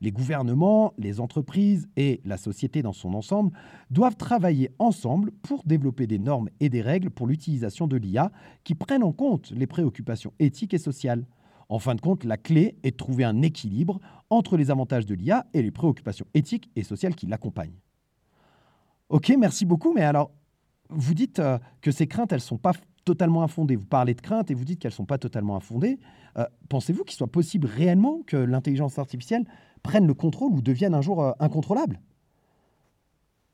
Les 0.00 0.10
gouvernements, 0.10 0.92
les 0.98 1.20
entreprises 1.20 1.86
et 1.96 2.20
la 2.24 2.36
société 2.36 2.82
dans 2.82 2.92
son 2.92 3.14
ensemble 3.14 3.52
doivent 3.92 4.16
travailler 4.16 4.72
ensemble 4.80 5.30
pour 5.30 5.62
développer 5.62 6.08
des 6.08 6.18
normes 6.18 6.50
et 6.58 6.68
des 6.68 6.82
règles 6.82 7.10
pour 7.10 7.28
l'utilisation 7.28 7.86
de 7.86 7.96
l'IA 7.96 8.32
qui 8.64 8.74
prennent 8.74 9.04
en 9.04 9.12
compte 9.12 9.52
les 9.52 9.68
préoccupations 9.68 10.32
éthiques 10.40 10.74
et 10.74 10.78
sociales. 10.78 11.28
En 11.68 11.78
fin 11.78 11.94
de 11.94 12.00
compte, 12.00 12.24
la 12.24 12.38
clé 12.38 12.74
est 12.82 12.90
de 12.90 12.96
trouver 12.96 13.22
un 13.22 13.40
équilibre 13.40 14.00
entre 14.30 14.56
les 14.56 14.72
avantages 14.72 15.06
de 15.06 15.14
l'IA 15.14 15.46
et 15.54 15.62
les 15.62 15.70
préoccupations 15.70 16.26
éthiques 16.34 16.70
et 16.74 16.82
sociales 16.82 17.14
qui 17.14 17.26
l'accompagnent. 17.26 17.78
Ok, 19.08 19.32
merci 19.38 19.64
beaucoup, 19.64 19.92
mais 19.92 20.02
alors, 20.02 20.32
vous 20.90 21.14
dites 21.14 21.38
euh, 21.38 21.58
que 21.80 21.90
ces 21.90 22.06
craintes, 22.06 22.32
elles 22.32 22.38
ne 22.38 22.42
sont 22.42 22.58
pas 22.58 22.72
totalement 23.04 23.42
infondées. 23.42 23.76
Vous 23.76 23.86
parlez 23.86 24.14
de 24.14 24.20
craintes 24.20 24.50
et 24.50 24.54
vous 24.54 24.64
dites 24.64 24.80
qu'elles 24.80 24.90
ne 24.90 24.96
sont 24.96 25.06
pas 25.06 25.18
totalement 25.18 25.56
infondées. 25.56 25.98
Euh, 26.36 26.44
pensez-vous 26.68 27.04
qu'il 27.04 27.16
soit 27.16 27.30
possible 27.30 27.68
réellement 27.68 28.22
que 28.26 28.36
l'intelligence 28.36 28.98
artificielle 28.98 29.44
prenne 29.82 30.06
le 30.06 30.14
contrôle 30.14 30.52
ou 30.52 30.60
devienne 30.60 30.94
un 30.94 31.02
jour 31.02 31.22
euh, 31.22 31.32
incontrôlable? 31.38 32.00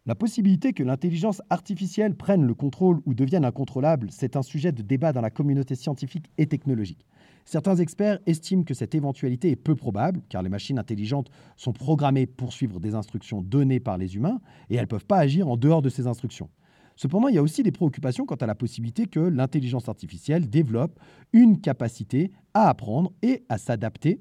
La 0.07 0.15
possibilité 0.15 0.73
que 0.73 0.83
l'intelligence 0.83 1.43
artificielle 1.51 2.17
prenne 2.17 2.45
le 2.45 2.55
contrôle 2.55 3.01
ou 3.05 3.15
devienne 3.15 3.45
incontrôlable, 3.45 4.09
c'est 4.11 4.37
un 4.37 4.43
sujet 4.43 4.73
de 4.73 4.83
débat 4.83 5.13
dans 5.13 5.21
la 5.21 5.31
communauté 5.31 5.77
scientifique 5.77 6.31
et 6.39 6.47
technologique. 6.47 7.07
Certains 7.45 7.77
experts 7.77 8.19
estiment 8.27 8.63
que 8.63 8.75
cette 8.75 8.95
éventualité 8.95 9.51
est 9.51 9.57
peu 9.57 9.75
probable, 9.75 10.23
car 10.29 10.43
les 10.43 10.49
machines 10.49 10.79
intelligentes 10.79 11.31
sont 11.57 11.73
programmées 11.73 12.27
pour 12.27 12.53
suivre 12.53 12.81
des 12.81 12.95
instructions 12.95 13.43
données 13.43 13.81
par 13.81 13.99
les 13.99 14.15
humains, 14.15 14.41
et 14.71 14.77
elles 14.77 14.83
ne 14.83 14.87
peuvent 14.87 15.07
pas 15.07 15.19
agir 15.19 15.49
en 15.49 15.57
dehors 15.57 15.83
de 15.83 15.89
ces 15.89 16.07
instructions. 16.07 16.49
Cependant, 16.97 17.29
il 17.29 17.35
y 17.35 17.39
a 17.39 17.43
aussi 17.43 17.63
des 17.63 17.73
préoccupations 17.73 18.27
quant 18.27 18.37
à 18.37 18.47
la 18.47 18.55
possibilité 18.55 19.07
que 19.07 19.21
l'intelligence 19.21 19.89
artificielle 19.89 20.49
développe 20.49 21.01
une 21.33 21.61
capacité 21.61 22.31
à 22.55 22.69
apprendre 22.69 23.13
et 23.23 23.45
à 23.49 23.59
s'adapter 23.59 24.21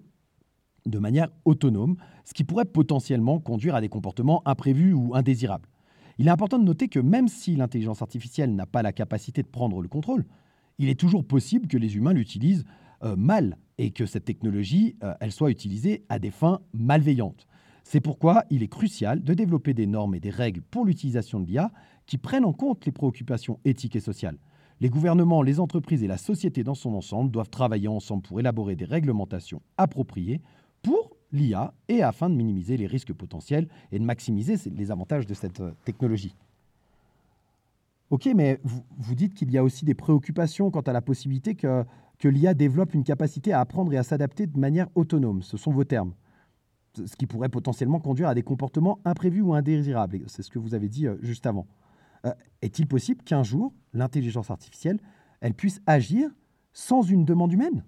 de 0.88 0.98
manière 0.98 1.30
autonome, 1.46 1.96
ce 2.25 2.34
qui 2.34 2.44
pourrait 2.44 2.66
potentiellement 2.66 3.40
conduire 3.40 3.75
à 3.75 3.82
des 3.82 3.90
comportements 3.90 4.42
imprévus 4.48 4.94
ou 4.94 5.13
indésirables. 5.13 5.70
Il 6.18 6.28
est 6.28 6.32
important 6.32 6.60
de 6.60 6.63
noter 6.63 6.88
que 6.88 7.00
même 7.00 7.28
si 7.28 7.56
l'intelligence 7.56 8.01
artificielle 8.01 8.56
n'a 8.56 8.66
pas 8.66 8.82
la 8.82 8.92
capacité 8.92 9.44
de 9.44 9.48
prendre 9.48 9.82
le 9.82 9.88
contrôle, 9.88 10.25
il 10.80 10.90
est 10.90 11.00
toujours 11.00 11.25
possible 11.25 11.68
que 11.68 11.78
les 11.78 11.96
humains 11.96 12.13
l'utilisent 12.13 12.66
euh, 13.03 13.15
mal 13.15 13.58
et 13.77 13.91
que 13.91 14.05
cette 14.05 14.25
technologie 14.25 14.96
euh, 15.03 15.13
soit 15.29 15.51
utilisée 15.51 16.03
à 16.10 16.20
des 16.20 16.31
fins 16.31 16.62
malveillantes. 16.74 17.48
C'est 17.84 18.00
pourquoi 18.00 18.43
il 18.50 18.63
est 18.63 18.67
crucial 18.67 19.24
de 19.24 19.34
développer 19.34 19.74
des 19.74 19.88
normes 19.88 20.15
et 20.15 20.20
des 20.20 20.29
règles 20.29 20.62
pour 20.62 20.86
l'utilisation 20.86 21.39
de 21.39 21.48
l'IA 21.48 21.72
qui 22.05 22.17
prennent 22.17 22.46
en 22.46 22.53
compte 22.53 22.86
les 22.86 22.91
préoccupations 22.91 23.60
éthiques 23.65 23.96
et 23.96 24.00
sociales. 24.01 24.38
Les 24.79 24.89
gouvernements, 24.89 25.41
les 25.41 25.60
entreprises 25.60 26.03
et 26.03 26.08
la 26.08 26.17
société 26.17 26.63
dans 26.63 26.75
son 26.75 26.93
ensemble 26.93 27.31
doivent 27.31 27.50
travailler 27.50 27.88
ensemble 27.88 28.24
pour 28.24 28.39
élaborer 28.39 28.75
des 28.75 28.86
réglementations 28.86 29.62
appropriées 29.77 30.41
pour 30.81 31.15
l'IA 31.31 31.74
et 31.88 32.01
afin 32.01 32.29
de 32.29 32.36
minimiser 32.36 32.77
les 32.77 32.88
risques 32.88 33.13
potentiels 33.13 33.67
et 33.91 34.00
de 34.00 34.03
maximiser 34.03 34.55
les 34.72 34.91
avantages 34.91 35.27
de 35.27 35.34
cette 35.34 35.62
euh, 35.62 35.72
technologie. 35.86 36.36
Ok, 38.12 38.30
mais 38.36 38.60
vous, 38.63 39.15
dites 39.15 39.34
qu'il 39.34 39.50
y 39.51 39.58
a 39.58 39.63
aussi 39.63 39.86
des 39.86 39.94
préoccupations 39.94 40.70
quant 40.70 40.82
à 40.82 40.91
la 40.91 41.01
possibilité 41.01 41.56
que, 41.56 41.86
que 42.20 42.27
l'IA 42.27 42.53
développe 42.53 42.94
une 42.94 43.06
capacité 43.06 43.53
à 43.53 43.62
apprendre 43.62 43.94
et 43.94 43.98
à 43.98 44.03
s'adapter 44.03 44.48
de 44.48 44.60
manière 44.60 44.88
autonome. 44.96 45.41
Ce 45.41 45.56
sont 45.56 45.72
vos 45.72 45.86
termes. 45.86 46.13
Ce 46.94 47.15
qui 47.15 47.25
pourrait 47.25 47.48
potentiellement 47.48 48.01
conduire 48.01 48.27
à 48.27 48.36
des 48.36 48.44
comportements 48.44 49.00
imprévus 49.06 49.39
ou 49.39 49.53
indésirables. 49.53 50.24
C'est 50.27 50.44
ce 50.44 50.50
que 50.50 50.60
vous 50.60 50.75
avez 50.75 50.89
dit 50.89 51.08
euh, 51.08 51.15
juste 51.22 51.46
avant. 51.46 51.68
Euh, 52.25 52.34
est-il 52.62 52.86
possible 52.86 53.24
qu'un 53.24 53.44
jour, 53.44 53.74
l'intelligence 53.94 54.51
artificielle, 54.51 55.00
elle 55.39 55.53
puisse 55.53 55.80
agir 55.86 56.30
sans 56.74 57.03
une 57.03 57.24
demande 57.24 57.53
humaine? 57.53 57.86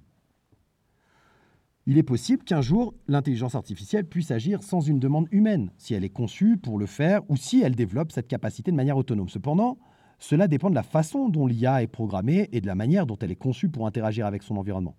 Il 1.86 1.98
est 1.98 2.04
possible 2.04 2.46
qu'un 2.46 2.62
jour, 2.62 2.94
l'intelligence 3.10 3.56
artificielle 3.56 4.08
puisse 4.08 4.32
agir 4.32 4.64
sans 4.64 4.80
une 4.80 5.00
demande 5.00 5.28
humaine, 5.32 5.70
si 5.78 5.94
elle 5.94 6.06
est 6.06 6.10
conçue 6.10 6.56
pour 6.56 6.80
le 6.80 6.86
faire 6.86 7.30
ou 7.30 7.36
si 7.36 7.62
elle 7.62 7.76
développe 7.76 8.14
cette 8.14 8.30
capacité 8.30 8.72
de 8.72 8.78
manière 8.78 8.96
autonome. 8.96 9.28
Cependant, 9.28 9.78
cela 10.24 10.48
dépend 10.48 10.70
de 10.70 10.76
la 10.76 10.84
façon 10.84 11.28
dont 11.28 11.48
l'IA 11.48 11.84
est 11.84 11.88
programmée 11.88 12.48
et 12.54 12.62
de 12.62 12.68
la 12.68 12.76
manière 12.76 13.06
dont 13.06 13.18
elle 13.20 13.32
est 13.32 13.36
conçue 13.36 13.68
pour 13.68 13.88
interagir 13.88 14.26
avec 14.26 14.42
son 14.42 14.56
environnement. 14.56 14.96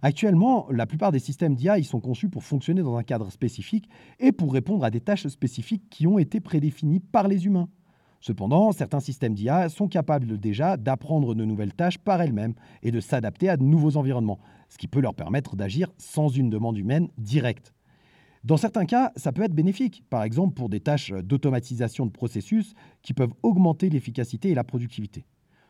Actuellement, 0.00 0.66
la 0.70 0.86
plupart 0.86 1.12
des 1.12 1.18
systèmes 1.18 1.54
d'IA 1.54 1.82
sont 1.82 2.00
conçus 2.00 2.30
pour 2.30 2.42
fonctionner 2.42 2.80
dans 2.80 2.96
un 2.96 3.02
cadre 3.02 3.30
spécifique 3.30 3.86
et 4.18 4.32
pour 4.32 4.50
répondre 4.50 4.82
à 4.82 4.90
des 4.90 5.02
tâches 5.02 5.26
spécifiques 5.26 5.90
qui 5.90 6.06
ont 6.06 6.18
été 6.18 6.40
prédéfinies 6.40 7.00
par 7.00 7.28
les 7.28 7.44
humains. 7.44 7.68
Cependant, 8.22 8.72
certains 8.72 9.00
systèmes 9.00 9.34
d'IA 9.34 9.68
sont 9.68 9.88
capables 9.88 10.38
déjà 10.38 10.78
d'apprendre 10.78 11.34
de 11.34 11.44
nouvelles 11.44 11.74
tâches 11.74 11.98
par 11.98 12.22
elles-mêmes 12.22 12.54
et 12.82 12.92
de 12.92 13.00
s'adapter 13.00 13.50
à 13.50 13.58
de 13.58 13.64
nouveaux 13.64 13.98
environnements, 13.98 14.40
ce 14.70 14.78
qui 14.78 14.88
peut 14.88 15.00
leur 15.00 15.14
permettre 15.14 15.54
d'agir 15.54 15.92
sans 15.98 16.28
une 16.28 16.48
demande 16.48 16.78
humaine 16.78 17.08
directe. 17.18 17.74
Dans 18.44 18.56
certains 18.56 18.86
cas, 18.86 19.12
ça 19.14 19.30
peut 19.30 19.42
être 19.42 19.54
bénéfique, 19.54 20.02
par 20.10 20.24
exemple 20.24 20.54
pour 20.54 20.68
des 20.68 20.80
tâches 20.80 21.12
d'automatisation 21.12 22.06
de 22.06 22.10
processus 22.10 22.74
qui 23.00 23.14
peuvent 23.14 23.34
augmenter 23.44 23.88
l'efficacité 23.88 24.50
et 24.50 24.54
la 24.54 24.64
productivité. 24.64 25.24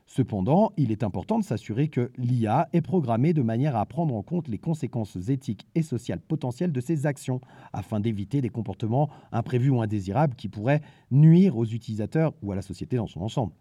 Cependant, 0.07 0.73
il 0.79 0.91
est 0.91 1.03
important 1.03 1.39
de 1.39 1.45
s'assurer 1.45 1.89
que 1.89 2.11
l'IA 2.17 2.71
est 2.73 2.81
programmée 2.81 3.35
de 3.35 3.43
manière 3.43 3.77
à 3.77 3.85
prendre 3.85 4.15
en 4.15 4.23
compte 4.23 4.49
les 4.49 4.57
conséquences 4.59 5.17
éthiques 5.29 5.67
et 5.75 5.83
sociales 5.83 6.21
potentielles 6.21 6.73
de 6.73 6.81
ses 6.81 7.05
actions, 7.05 7.43
afin 7.75 8.01
d'éviter 8.01 8.41
des 8.41 8.49
comportements 8.49 9.11
imprévus 9.33 9.71
ou 9.71 9.83
indésirables 9.83 10.35
qui 10.35 10.49
pourraient 10.49 10.83
nuire 11.11 11.59
aux 11.59 11.67
utilisateurs 11.67 12.33
ou 12.43 12.53
à 12.53 12.57
la 12.57 12.63
société 12.63 12.97
dans 12.97 13.07
son 13.07 13.21
ensemble. 13.21 13.53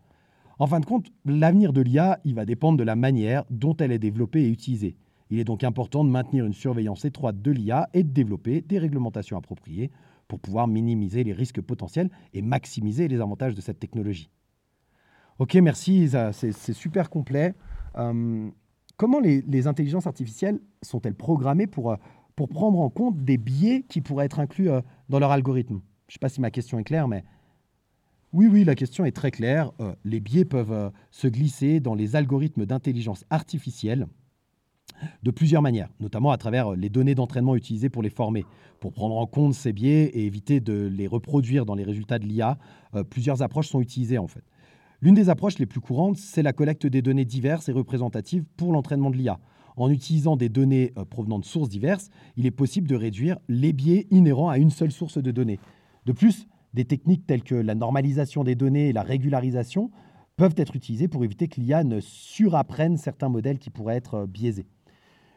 En 0.58 0.68
fin 0.68 0.80
de 0.80 0.86
compte, 0.86 1.12
l'avenir 1.26 1.74
de 1.74 1.82
l'IA, 1.82 2.20
il 2.24 2.36
va 2.36 2.46
dépendre 2.46 2.78
de 2.78 2.84
la 2.84 2.96
manière 2.96 3.44
dont 3.50 3.76
elle 3.78 3.92
est 3.92 4.00
développée 4.00 4.44
et 4.44 4.50
utilisée. 4.50 4.96
Il 5.32 5.40
est 5.40 5.46
donc 5.46 5.64
important 5.64 6.04
de 6.04 6.10
maintenir 6.10 6.46
une 6.46 6.54
surveillance 6.54 7.06
étroite 7.06 7.42
de 7.42 7.52
l'IA 7.52 7.90
et 7.94 8.04
de 8.04 8.10
développer 8.10 8.62
des 8.62 8.78
réglementations 8.78 9.38
appropriées 9.38 9.90
pour 10.28 10.40
pouvoir 10.40 10.68
minimiser 10.68 11.24
les 11.24 11.32
risques 11.32 11.62
potentiels 11.62 12.10
et 12.34 12.42
maximiser 12.42 13.08
les 13.08 13.22
avantages 13.22 13.56
de 13.56 13.62
cette 13.62 13.80
technologie. 13.80 14.30
Ok, 15.40 15.56
merci, 15.56 16.10
c'est 16.34 16.74
super 16.74 17.10
complet. 17.10 17.54
Euh, 17.98 18.50
comment 18.98 19.22
les, 19.22 19.68
intelligences 19.68 20.06
artificielles 20.06 20.60
sont-elles 20.82 21.16
programmées 21.16 21.66
pour, 21.66 21.92
euh, 21.92 21.96
pour 22.36 22.50
prendre 22.50 22.80
en 22.80 22.90
compte 22.90 23.24
des 23.24 23.38
biais 23.38 23.86
qui 23.88 24.02
pourraient 24.02 24.26
être 24.26 24.40
inclus 24.40 24.70
euh, 24.70 24.82
dans 25.08 25.20
leur 25.20 25.32
algorithme? 25.32 25.80
Je 26.08 26.12
ne 26.12 26.14
sais 26.14 26.20
pas 26.20 26.30
si 26.30 26.42
ma 26.42 26.52
question 26.52 26.78
est 26.78 26.84
claire, 26.84 27.08
mais 27.08 27.24
oui, 28.34 28.48
oui, 28.48 28.66
la 28.66 28.76
question 28.76 29.06
est 29.06 29.12
très 29.12 29.32
claire. 29.32 29.72
les 30.06 30.20
biais 30.20 30.46
peuvent 30.46 30.92
se 31.10 31.28
glisser 31.28 31.80
dans 31.80 31.96
les 31.96 32.16
algorithmes 32.16 32.66
d'intelligence 32.66 33.26
artificielle 33.30 34.08
de 35.24 35.32
plusieurs 35.32 35.62
manières, 35.62 35.90
notamment 36.00 36.32
à 36.32 36.38
travers 36.38 36.72
les 36.76 36.90
données 36.90 37.16
d'entraînement 37.16 37.56
utilisées 37.56 37.90
pour 37.90 38.04
les 38.04 38.10
former. 38.10 38.46
Pour 38.80 38.94
prendre 38.94 39.16
en 39.16 39.28
compte 39.28 39.54
ces 39.54 39.74
biais 39.74 40.06
et 40.06 40.26
éviter 40.26 40.60
de 40.60 40.88
les 40.88 41.08
reproduire 41.08 41.66
dans 41.66 41.76
les 41.76 41.84
résultats 41.84 42.20
de 42.20 42.26
l'IA, 42.26 42.58
plusieurs 43.10 43.42
approches 43.42 43.68
sont 43.68 43.82
utilisées 43.82 44.18
en 44.18 44.28
fait. 44.28 44.44
L'une 45.04 45.16
des 45.16 45.30
approches 45.30 45.58
les 45.58 45.66
plus 45.66 45.82
courantes, 45.82 46.18
c'est 46.18 46.44
la 46.44 46.54
collecte 46.54 46.86
des 46.86 47.02
données 47.02 47.26
diverses 47.26 47.68
et 47.70 47.72
représentatives 47.72 48.44
pour 48.56 48.72
l'entraînement 48.72 49.10
de 49.10 49.18
l'IA. 49.18 49.40
En 49.76 49.90
utilisant 49.90 50.36
des 50.36 50.48
données 50.48 50.94
euh, 50.96 51.06
provenant 51.06 51.40
de 51.40 51.46
sources 51.46 51.70
diverses, 51.70 52.10
il 52.38 52.46
est 52.46 52.52
possible 52.52 52.88
de 52.88 52.96
réduire 52.96 53.40
les 53.48 53.74
biais 53.74 54.06
inhérents 54.12 54.50
à 54.50 54.60
une 54.60 54.70
seule 54.70 54.92
source 54.92 55.18
de 55.18 55.32
données. 55.32 55.60
De 56.06 56.12
plus, 56.12 56.48
des 56.76 56.86
techniques 56.86 57.26
telles 57.26 57.44
que 57.44 57.56
la 57.56 57.74
normalisation 57.74 58.44
des 58.44 58.54
données 58.54 58.90
et 58.90 58.94
la 58.94 59.02
régularisation 59.02 59.90
peuvent 60.36 60.54
être 60.58 60.76
utilisées 60.76 61.08
pour 61.08 61.24
éviter 61.24 61.48
que 61.48 61.60
l'IA 61.60 61.84
ne 61.84 62.00
surapprenne 62.00 62.98
certains 62.98 63.30
modèles 63.30 63.58
qui 63.58 63.72
pourraient 63.72 63.98
être 63.98 64.16
euh, 64.16 64.28
biaisés. 64.28 64.68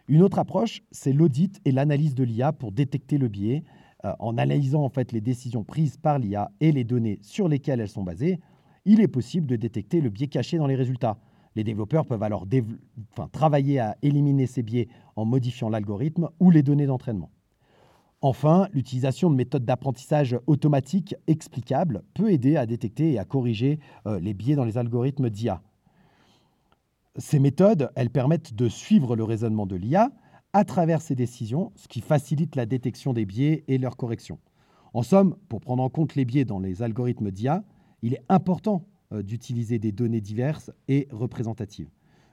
Une 0.06 0.22
autre 0.22 0.38
approche, 0.38 0.82
c'est 0.90 1.12
l'audit 1.12 1.60
et 1.64 1.72
l'analyse 1.72 2.14
de 2.14 2.24
l'IA 2.24 2.52
pour 2.52 2.72
détecter 2.72 3.18
le 3.18 3.28
biais. 3.28 3.64
Euh, 4.04 4.12
en 4.18 4.36
analysant 4.36 4.82
en 4.82 4.90
fait 4.90 5.12
les 5.12 5.22
décisions 5.22 5.64
prises 5.64 5.96
par 5.96 6.18
l'IA 6.18 6.50
et 6.60 6.72
les 6.72 6.84
données 6.84 7.18
sur 7.22 7.48
lesquelles 7.48 7.80
elles 7.80 7.88
sont 7.88 8.02
basées, 8.02 8.38
il 8.84 9.00
est 9.00 9.08
possible 9.08 9.46
de 9.46 9.56
détecter 9.56 10.02
le 10.02 10.10
biais 10.10 10.26
caché 10.26 10.58
dans 10.58 10.66
les 10.66 10.74
résultats. 10.74 11.16
Les 11.56 11.64
développeurs 11.64 12.04
peuvent 12.04 12.22
alors 12.22 12.46
travailler 13.32 13.78
à 13.78 13.96
éliminer 14.02 14.46
ces 14.46 14.62
biais 14.62 14.88
en 15.16 15.24
modifiant 15.24 15.70
l'algorithme 15.70 16.28
ou 16.38 16.50
les 16.50 16.62
données 16.62 16.86
d'entraînement. 16.86 17.30
Enfin, 18.20 18.68
l'utilisation 18.72 19.30
de 19.30 19.36
méthodes 19.36 19.64
d'apprentissage 19.64 20.38
automatique 20.46 21.14
explicables 21.26 22.02
peut 22.14 22.30
aider 22.30 22.56
à 22.56 22.66
détecter 22.66 23.12
et 23.12 23.18
à 23.18 23.24
corriger 23.24 23.78
euh, 24.06 24.18
les 24.20 24.34
biais 24.34 24.56
dans 24.56 24.64
les 24.64 24.76
algorithmes 24.76 25.30
d'IA. 25.30 25.62
Ces 27.16 27.38
méthodes, 27.38 27.90
permettent 28.12 28.54
de 28.54 28.68
suivre 28.68 29.14
le 29.14 29.22
raisonnement 29.22 29.66
de 29.66 29.76
l'IA 29.76 30.10
à 30.52 30.64
travers 30.64 31.00
ses 31.00 31.14
décisions, 31.14 31.70
ce 31.76 31.86
qui 31.86 32.00
facilite 32.00 32.56
la 32.56 32.66
détection 32.66 33.12
des 33.12 33.24
biais 33.24 33.62
et 33.68 33.78
leur 33.78 33.96
correction. 33.96 34.40
En 34.94 35.04
somme, 35.04 35.36
pour 35.48 35.60
prendre 35.60 35.82
en 35.84 35.88
compte 35.88 36.16
les 36.16 36.24
biais 36.24 36.44
dans 36.44 36.58
les 36.58 36.82
algorithmes 36.82 37.30
d'IA, 37.30 37.62
il 38.02 38.14
est 38.14 38.24
important 38.28 38.88
euh, 39.12 39.22
d'utiliser 39.22 39.78
des 39.78 39.92
données 39.92 40.20
diverses 40.20 40.72
et 40.88 41.06
représentatives, 41.12 41.88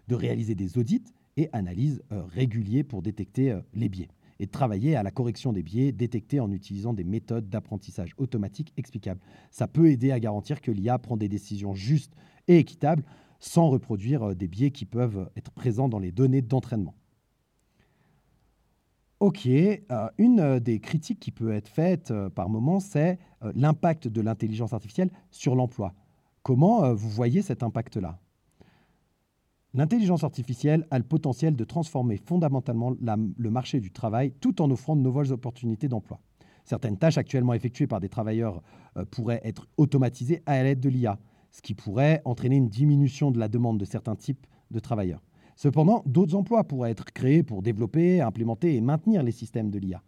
de 0.08 0.16
réaliser 0.16 0.56
des 0.56 0.80
audits 0.80 1.04
et 1.38 1.48
analyses 1.54 2.02
euh, 2.12 2.24
réguliers 2.24 2.84
pour 2.84 3.04
détecter 3.04 3.52
euh, 3.52 3.62
les 3.76 3.88
biais 3.88 4.10
et 4.40 4.48
de 4.48 4.52
travailler 4.52 4.96
à 4.96 5.04
la 5.04 5.12
correction 5.12 5.54
des 5.54 5.62
biais 5.62 5.92
détectés 5.92 6.40
en 6.40 6.52
utilisant 6.52 6.94
des 6.94 7.04
méthodes 7.04 7.50
d'apprentissage 7.50 8.16
automatique 8.18 8.74
explicables. 8.78 9.22
Ça 9.52 9.68
peut 9.68 9.92
aider 9.92 10.12
à 10.12 10.20
garantir 10.20 10.60
que 10.60 10.72
l'IA 10.72 10.98
prend 10.98 11.18
des 11.18 11.30
décisions 11.30 11.76
justes 11.76 12.16
et 12.48 12.58
équitables 12.58 13.04
sans 13.42 13.70
reproduire 13.70 14.34
des 14.36 14.48
biais 14.48 14.72
qui 14.72 14.86
peuvent 14.86 15.30
être 15.36 15.52
présents 15.52 15.90
dans 15.90 16.00
les 16.00 16.14
données 16.14 16.42
d'entraînement. 16.42 16.96
Ok, 19.20 19.46
une 20.18 20.60
des 20.60 20.80
critiques 20.80 21.20
qui 21.20 21.32
peut 21.32 21.52
être 21.52 21.68
faite 21.68 22.12
par 22.34 22.50
moment, 22.50 22.80
c'est 22.80 23.20
l'impact 23.54 24.08
de 24.08 24.22
l'intelligence 24.22 24.74
artificielle 24.74 25.12
sur 25.30 25.54
l'emploi. 25.54 25.94
Comment 26.44 26.84
euh, 26.84 26.94
vous 26.94 27.10
voyez 27.10 27.42
cet 27.42 27.64
impact-là? 27.64 28.20
L'intelligence 29.74 30.24
artificielle 30.24 30.86
a 30.92 30.98
le 30.98 31.04
potentiel 31.06 31.56
de 31.56 31.64
transformer 31.64 32.18
fondamentalement 32.18 32.94
le 33.00 33.50
marché 33.50 33.80
du 33.80 33.92
travail 33.92 34.34
tout 34.42 34.62
en 34.62 34.70
offrant 34.70 34.96
de 34.98 35.02
nouvelles 35.02 35.32
opportunités 35.32 35.88
d'emploi. 35.88 36.20
Certaines 36.66 36.98
tâches 36.98 37.18
actuellement 37.18 37.54
effectuées 37.54 37.88
par 37.88 38.00
des 38.00 38.10
travailleurs 38.10 38.62
euh, 38.98 39.06
pourraient 39.06 39.42
être 39.44 39.68
automatisées 39.78 40.42
à 40.46 40.62
l'aide 40.64 40.80
de 40.80 40.90
l'IA, 40.90 41.20
ce 41.52 41.62
qui 41.62 41.74
pourrait 41.74 42.22
entraîner 42.26 42.56
une 42.56 42.70
diminution 42.70 43.32
de 43.32 43.40
la 43.40 43.48
demande 43.48 43.78
de 43.78 43.86
certains 43.86 44.16
types 44.16 44.48
de 44.72 44.80
travailleurs. 44.80 45.22
Cependant, 45.56 46.02
d'autres 46.06 46.36
emplois 46.36 46.64
pourraient 46.64 46.92
être 46.92 47.12
créés 47.12 47.44
pour 47.44 47.62
développer, 47.62 48.22
implémenter 48.22 48.76
et 48.76 48.82
maintenir 48.82 49.22
les 49.22 49.32
systèmes 49.32 49.70
de 49.70 49.78
l'IA. 49.78 50.02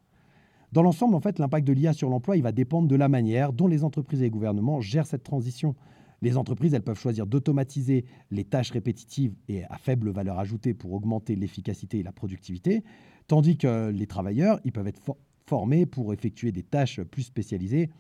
Dans 0.71 0.81
l'ensemble, 0.81 1.13
en 1.13 1.19
fait, 1.19 1.37
l'impact 1.37 1.67
de 1.67 1.73
l'IA 1.73 1.93
sur 1.93 2.09
l'emploi, 2.09 2.35
va 2.37 2.51
dépendre 2.51 2.87
de 2.87 2.95
la 2.95 3.07
manière 3.07 3.53
dont 3.53 3.67
les 3.67 3.83
entreprises 3.83 4.21
et 4.21 4.25
les 4.25 4.29
gouvernements 4.31 4.81
gèrent 4.81 5.05
cette 5.05 5.23
transition. 5.23 5.75
Les 6.23 6.37
entreprises, 6.37 6.73
elles 6.73 6.81
peuvent 6.81 6.99
choisir 6.99 7.27
d'automatiser 7.27 8.05
les 8.31 8.45
tâches 8.45 8.71
répétitives 8.71 9.35
et 9.49 9.65
à 9.65 9.77
faible 9.77 10.09
valeur 10.09 10.39
ajoutée 10.39 10.73
pour 10.73 10.93
augmenter 10.93 11.35
l'efficacité 11.35 11.99
et 11.99 12.03
la 12.03 12.11
productivité, 12.11 12.83
tandis 13.27 13.57
que 13.57 13.89
les 13.89 14.07
travailleurs, 14.07 14.59
ils 14.63 14.71
peuvent 14.71 14.87
être 14.87 15.01
formés 15.45 15.85
pour 15.85 16.13
effectuer 16.13 16.51
des 16.51 16.63
tâches 16.63 17.01
plus 17.01 17.23
spécialisées 17.23 17.91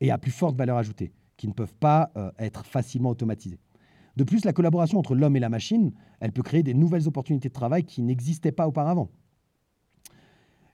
et 0.00 0.10
à 0.10 0.18
plus 0.18 0.30
forte 0.30 0.56
valeur 0.56 0.76
ajoutée, 0.76 1.10
qui 1.42 1.48
ne 1.48 1.52
peuvent 1.52 1.74
pas 1.74 2.12
euh, 2.16 2.30
être 2.38 2.64
facilement 2.64 3.10
automatisées. 3.10 3.58
De 4.14 4.22
plus, 4.22 4.44
la 4.44 4.52
collaboration 4.52 5.00
entre 5.00 5.16
l'homme 5.16 5.34
et 5.34 5.40
la 5.40 5.48
machine, 5.48 5.92
elle 6.20 6.30
peut 6.30 6.44
créer 6.44 6.62
des 6.62 6.72
nouvelles 6.72 7.08
opportunités 7.08 7.48
de 7.48 7.52
travail 7.52 7.82
qui 7.82 8.00
n'existaient 8.00 8.52
pas 8.52 8.68
auparavant. 8.68 9.10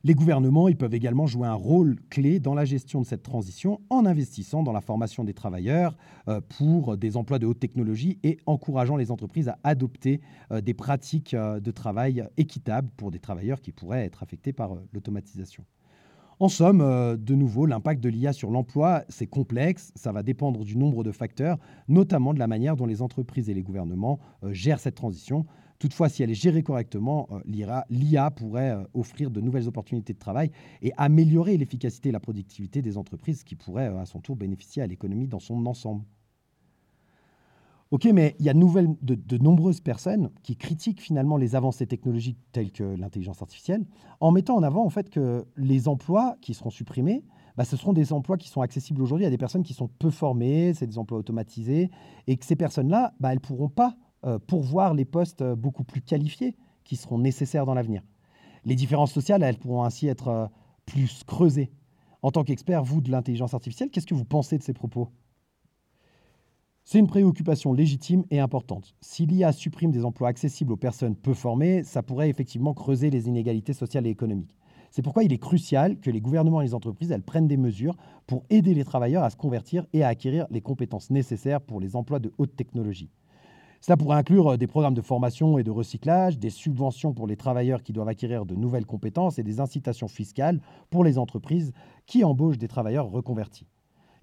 Les 0.05 0.15
gouvernements 0.15 0.69
ils 0.69 0.77
peuvent 0.77 0.95
également 0.95 1.27
jouer 1.27 1.49
un 1.49 1.55
rôle 1.55 1.97
clé 2.11 2.39
dans 2.39 2.55
la 2.55 2.67
gestion 2.67 3.01
de 3.01 3.07
cette 3.07 3.23
transition 3.23 3.81
en 3.89 4.05
investissant 4.05 4.63
dans 4.63 4.73
la 4.73 4.83
formation 4.83 5.25
des 5.25 5.33
travailleurs 5.33 5.97
euh, 6.29 6.43
pour 6.59 6.99
des 6.99 7.17
emplois 7.17 7.39
de 7.39 7.47
haute 7.47 7.61
technologie 7.61 8.19
et 8.23 8.37
encourageant 8.45 8.97
les 8.97 9.11
entreprises 9.11 9.49
à 9.49 9.59
adopter 9.65 10.21
euh, 10.53 10.61
des 10.61 10.75
pratiques 10.75 11.35
de 11.35 11.71
travail 11.71 12.29
équitables 12.37 12.91
pour 12.99 13.11
des 13.11 13.21
travailleurs 13.21 13.63
qui 13.63 13.73
pourraient 13.73 14.05
être 14.05 14.23
affectés 14.23 14.53
par 14.53 14.77
l'automatisation. 14.93 15.65
En 16.41 16.49
somme, 16.49 16.79
de 17.17 17.35
nouveau, 17.35 17.67
l'impact 17.67 18.01
de 18.01 18.09
l'IA 18.09 18.33
sur 18.33 18.51
l'emploi, 18.51 19.03
c'est 19.09 19.27
complexe, 19.27 19.91
ça 19.97 20.13
va 20.13 20.23
dépendre 20.23 20.65
du 20.65 20.77
nombre 20.77 21.03
de 21.03 21.11
facteurs, 21.11 21.59
notamment 21.89 22.33
de 22.33 22.39
la 22.39 22.47
manière 22.47 22.77
dont 22.77 22.87
les 22.87 23.03
entreprises 23.03 23.51
et 23.51 23.55
les 23.55 23.63
gouvernements 23.63 24.21
gèrent 24.53 24.79
cette 24.79 24.95
transition. 24.95 25.47
Toutefois, 25.79 26.09
si 26.09 26.23
elle 26.25 26.31
est 26.31 26.35
gérée 26.35 26.63
correctement, 26.63 27.29
euh, 27.31 27.41
l'IA 27.89 28.31
pourrait 28.33 28.71
euh, 28.71 28.83
offrir 28.95 29.31
de 29.31 29.41
nouvelles 29.41 29.69
opportunités 29.69 30.13
de 30.13 30.19
travail 30.19 30.51
et 30.83 30.93
améliorer 30.97 31.57
l'efficacité 31.57 32.09
et 32.09 32.13
la 32.13 32.19
productivité 32.19 32.83
des 32.83 32.99
entreprises 32.99 33.45
qui 33.45 33.55
pourraient 33.55 33.89
euh, 33.89 34.01
à 34.01 34.07
son 34.07 34.21
tour 34.21 34.35
bénéficier 34.35 34.83
à 34.83 34.89
l'économie 34.89 35.29
dans 35.29 35.39
son 35.39 35.65
ensemble. 35.67 36.05
Ok, 37.91 38.05
mais 38.13 38.37
il 38.39 38.45
y 38.45 38.51
a 38.51 38.53
de, 38.53 39.39
nombreuses 39.39 39.81
personnes 39.81 40.31
qui 40.43 40.57
critiquent 40.57 41.01
finalement 41.01 41.39
les 41.39 41.57
avancées 41.57 41.87
technologiques 41.87 42.39
telles 42.53 42.71
que 42.71 42.85
l'intelligence 42.85 43.41
artificielle, 43.41 43.87
en 44.21 44.31
mettant 44.31 44.57
en 44.57 44.63
avant 44.63 44.85
en 44.85 44.91
fait 44.91 45.09
que 45.09 45.47
les 45.57 45.89
emplois 45.89 46.37
qui 46.43 46.53
seront 46.53 46.69
supprimés, 46.69 47.25
bah, 47.57 47.65
ce 47.65 47.79
seront 47.79 47.95
des 47.95 48.13
emplois 48.13 48.37
qui 48.37 48.49
sont 48.49 48.61
accessibles 48.61 49.01
aujourd'hui 49.01 49.25
à 49.25 49.31
des 49.31 49.39
personnes 49.39 49.63
qui 49.63 49.73
sont 49.73 49.89
peu 49.89 50.11
formées, 50.11 50.75
c'est 50.75 50.87
des 50.87 50.99
emplois 50.99 51.19
automatisés, 51.19 51.91
et 52.27 52.37
que 52.37 52.45
ces 52.45 52.57
personnes-là, 52.57 53.15
bah, 53.21 53.31
elles 53.31 53.39
ne 53.39 53.41
pourront 53.41 53.71
pas 53.71 53.97
euh, 54.27 54.39
pour 54.39 54.63
voir 54.63 54.93
les 54.93 55.07
postes 55.07 55.41
euh, 55.41 55.57
beaucoup 55.57 55.83
plus 55.83 56.03
qualifiés 56.03 56.57
qui 56.85 56.97
seront 56.97 57.19
nécessaires 57.19 57.65
dans 57.65 57.75
l'avenir. 57.75 58.03
Les 58.67 58.75
différences 58.75 59.13
sociales, 59.13 59.43
elles 59.43 59.59
pourront 59.59 59.85
ainsi 59.85 60.09
être 60.09 60.29
euh, 60.29 60.47
plus 60.85 61.25
creusées. 61.25 61.73
En 62.21 62.31
tant 62.31 62.45
qu'expert, 62.45 62.85
vous, 62.85 63.01
de 63.01 63.11
l'intelligence 63.11 63.55
artificielle, 63.55 63.91
qu'est-ce 63.91 64.07
que 64.07 64.15
vous 64.15 64.25
pensez 64.25 64.59
de 64.59 64.63
ces 64.63 64.75
propos? 64.75 65.09
C'est 66.91 66.99
une 66.99 67.07
préoccupation 67.07 67.75
légitime 67.75 68.25
et 68.31 68.41
importante. 68.41 68.95
Si 69.03 69.27
l'IA 69.27 69.53
supprime 69.53 69.91
des 69.91 70.07
emplois 70.07 70.29
accessibles 70.29 70.73
aux 70.73 70.79
personnes 70.79 71.15
peu 71.15 71.35
formées, 71.35 71.83
ça 71.83 72.03
pourrait 72.03 72.31
effectivement 72.31 72.73
creuser 72.73 73.11
les 73.11 73.29
inégalités 73.29 73.75
sociales 73.75 74.07
et 74.07 74.11
économiques. 74.11 74.57
C'est 74.91 75.03
pourquoi 75.03 75.23
il 75.23 75.35
est 75.35 75.39
crucial 75.39 76.01
que 76.01 76.11
les 76.11 76.23
gouvernements 76.23 76.63
et 76.63 76.65
les 76.65 76.73
entreprises 76.73 77.15
prennent 77.27 77.47
des 77.47 77.59
mesures 77.59 77.95
pour 78.27 78.43
aider 78.49 78.73
les 78.73 78.87
travailleurs 78.87 79.23
à 79.23 79.29
se 79.29 79.37
convertir 79.37 79.85
et 79.93 80.03
à 80.03 80.09
acquérir 80.09 80.47
les 80.49 80.63
compétences 80.63 81.11
nécessaires 81.11 81.61
pour 81.61 81.79
les 81.79 81.95
emplois 81.95 82.21
de 82.21 82.33
haute 82.39 82.57
technologie. 82.57 83.11
Cela 83.83 83.99
pourrait 83.99 84.17
inclure 84.17 84.53
euh, 84.53 84.57
des 84.57 84.67
programmes 84.67 84.95
de 84.95 85.03
formation 85.03 85.59
et 85.59 85.65
de 85.65 85.71
recyclage, 85.71 86.39
des 86.39 86.49
subventions 86.49 87.13
pour 87.13 87.27
les 87.27 87.37
travailleurs 87.37 87.83
qui 87.83 87.93
doivent 87.93 88.09
acquérir 88.09 88.47
de 88.47 88.55
nouvelles 88.55 88.87
compétences 88.87 89.39
et 89.39 89.43
des 89.43 89.61
incitations 89.61 90.09
fiscales 90.09 90.63
pour 90.89 91.05
les 91.05 91.19
entreprises 91.19 91.75
qui 92.07 92.25
embauchent 92.25 92.57
des 92.57 92.67
travailleurs 92.67 93.11
reconvertis. 93.11 93.67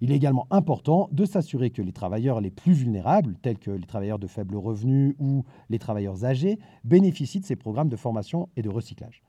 Il 0.05 0.11
est 0.11 0.17
également 0.17 0.45
important 0.51 1.09
de 1.11 1.25
s'assurer 1.25 1.71
que 1.71 1.81
les 1.81 1.91
travailleurs 1.91 2.39
les 2.39 2.51
plus 2.51 2.73
vulnérables, 2.73 3.37
tels 3.41 3.57
que 3.57 3.71
les 3.71 3.87
travailleurs 3.87 4.19
de 4.19 4.27
faible 4.27 4.55
revenu 4.55 5.15
ou 5.17 5.45
les 5.71 5.79
travailleurs 5.79 6.25
âgés, 6.25 6.59
bénéficient 6.83 7.39
de 7.39 7.45
ces 7.45 7.55
programmes 7.55 7.89
de 7.89 7.95
formation 7.95 8.47
et 8.55 8.61
de 8.61 8.69
recyclage. 8.69 9.23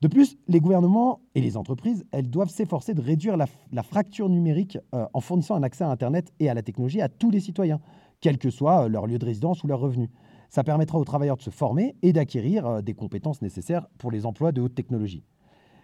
De 0.00 0.08
plus, 0.08 0.38
les 0.48 0.60
gouvernements 0.60 1.20
et 1.34 1.42
les 1.42 1.58
entreprises, 1.58 2.06
elles 2.10 2.30
doivent 2.30 2.48
s'efforcer 2.48 2.94
de 2.94 3.02
réduire 3.02 3.36
la, 3.36 3.82
fracture 3.82 4.30
numérique 4.30 4.78
euh, 4.94 5.04
en 5.12 5.20
fournissant 5.20 5.56
un 5.56 5.62
accès 5.62 5.84
à 5.84 5.90
Internet 5.90 6.32
et 6.40 6.48
à 6.48 6.54
la 6.54 6.62
technologie 6.62 7.02
à 7.02 7.10
tous 7.10 7.30
les 7.30 7.40
citoyens, 7.40 7.78
quel 8.22 8.38
que 8.38 8.48
soit 8.48 8.84
euh, 8.84 8.88
leur 8.88 9.06
lieu 9.06 9.18
de 9.18 9.26
résidence 9.26 9.62
ou 9.62 9.66
leur 9.66 9.80
revenu. 9.80 10.08
Ça 10.48 10.64
permettra 10.64 10.98
aux 10.98 11.04
travailleurs 11.04 11.36
de 11.36 11.42
se 11.42 11.50
former 11.50 11.96
et 12.00 12.14
d'acquérir 12.14 12.66
euh, 12.66 12.80
des 12.80 12.94
compétences 12.94 13.42
nécessaires 13.42 13.86
pour 13.98 14.10
les 14.10 14.24
emplois 14.24 14.52
de 14.52 14.62
haute 14.62 14.74
technologie. 14.74 15.26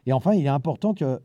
Et 0.07 0.15
enfin, 0.15 0.33
il 0.33 0.47
est 0.47 0.49
important 0.49 0.95
que 0.95 1.21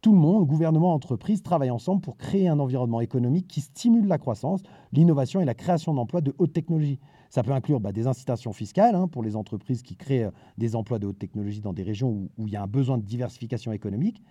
tout 0.00 0.12
le 0.12 0.18
monde, 0.18 0.46
gouvernement, 0.46 0.94
entreprise, 0.94 1.42
travaillent 1.42 1.72
ensemble 1.72 2.00
pour 2.00 2.16
créer 2.16 2.46
un 2.48 2.60
environnement 2.60 3.00
économique 3.00 3.48
qui 3.48 3.60
stimule 3.60 4.06
la 4.06 4.18
croissance, 4.18 4.62
l'innovation 4.92 5.40
et 5.40 5.44
la 5.44 5.54
création 5.54 5.92
d'emplois 5.92 6.20
de 6.20 6.34
haute 6.38 6.52
technologie. 6.52 7.00
Ça 7.30 7.42
peut 7.42 7.50
inclure 7.50 7.80
bah, 7.80 7.92
des 7.92 8.06
incitations 8.06 8.52
fiscales 8.52 8.94
hein, 8.94 9.08
pour 9.08 9.22
les 9.22 9.34
entreprises 9.34 9.82
qui 9.82 9.96
créent 9.96 10.24
euh, 10.24 10.30
des 10.56 10.76
emplois 10.76 10.98
de 10.98 11.06
haute 11.06 11.18
technologie 11.18 11.60
dans 11.60 11.72
des 11.72 11.82
régions 11.82 12.10
où, 12.10 12.46
il 12.46 12.52
y 12.52 12.56
a 12.56 12.62
un 12.62 12.68
besoin 12.68 12.96
de 12.96 13.02
diversification 13.02 13.72
économique. 13.72 14.22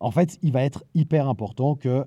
En 0.00 0.10
fait, 0.10 0.38
il 0.42 0.52
va 0.52 0.62
être 0.62 0.84
hyper 0.94 1.28
important 1.28 1.78
euh, 1.84 2.04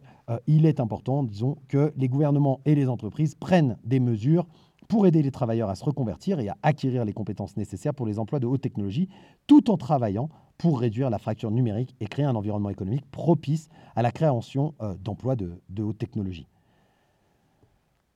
est 0.47 0.79
important, 0.79 1.23
disons, 1.23 1.57
que 1.67 1.93
les 1.95 2.09
gouvernements 2.09 2.59
et 2.65 2.75
les 2.75 2.89
entreprises 2.89 3.35
prennent 3.35 3.77
des 3.83 3.99
mesures 3.99 4.47
pour 4.87 5.05
aider 5.05 5.21
les 5.21 5.31
travailleurs 5.31 5.69
à 5.69 5.75
se 5.75 5.85
reconvertir 5.85 6.39
et 6.39 6.49
à 6.49 6.57
acquérir 6.63 7.05
les 7.05 7.13
compétences 7.13 7.55
nécessaires 7.55 7.93
pour 7.93 8.07
les 8.07 8.17
emplois 8.17 8.39
de 8.39 8.47
haute 8.47 8.61
technologie, 8.61 9.09
tout 9.45 9.69
en 9.69 9.77
travaillant 9.77 10.29
pour 10.59 10.81
réduire 10.81 11.09
la 11.09 11.17
fracture 11.17 11.49
numérique 11.49 11.95
et 12.01 12.05
créer 12.05 12.25
un 12.25 12.35
environnement 12.35 12.69
économique 12.69 13.09
propice 13.09 13.69
à 13.95 14.03
la 14.03 14.11
création 14.11 14.75
euh, 14.81 14.93
d'emplois 15.01 15.37
de, 15.37 15.53
haute 15.79 15.97
technologie. 15.97 16.47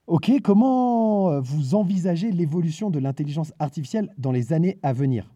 Ok, 0.06 0.30
comment 0.42 1.30
euh, 1.30 1.40
vous 1.40 1.74
envisagez 1.74 2.30
l'évolution 2.30 2.90
de 2.90 2.98
l'intelligence 2.98 3.54
artificielle 3.58 4.12
dans 4.18 4.30
les 4.30 4.52
années 4.52 4.78
à 4.82 4.92
venir? 4.92 5.32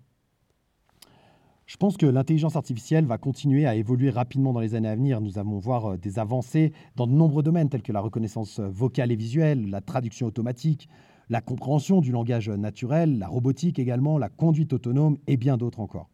Je 1.64 1.78
pense 1.78 1.96
que 1.96 2.04
l'intelligence 2.04 2.56
artificielle 2.56 3.06
va 3.06 3.16
continuer 3.16 3.66
à 3.66 3.74
évoluer 3.74 4.10
rapidement 4.10 4.52
dans 4.52 4.60
les 4.60 4.74
années 4.74 4.88
à 4.88 4.96
venir. 4.96 5.22
Nous 5.22 5.38
allons 5.38 5.58
voir 5.58 5.92
euh, 5.92 5.96
des 5.96 6.18
avancées 6.18 6.74
dans 6.94 7.06
de 7.06 7.12
nombreux 7.12 7.42
domaines 7.42 7.70
tels 7.70 7.82
que 7.82 7.92
la 7.92 8.00
reconnaissance 8.00 8.60
vocale 8.60 9.12
et 9.12 9.16
visuelle, 9.16 9.70
la 9.70 9.80
traduction 9.80 10.26
automatique, 10.26 10.90
la 11.30 11.40
compréhension 11.40 12.02
du 12.02 12.12
langage 12.12 12.50
naturel, 12.50 13.18
la 13.18 13.28
robotique 13.28 13.78
également, 13.78 14.18
la 14.18 14.28
conduite 14.28 14.74
autonome 14.74 15.16
et 15.26 15.38
bien 15.38 15.56
d'autres 15.56 15.80
encore. 15.80 16.10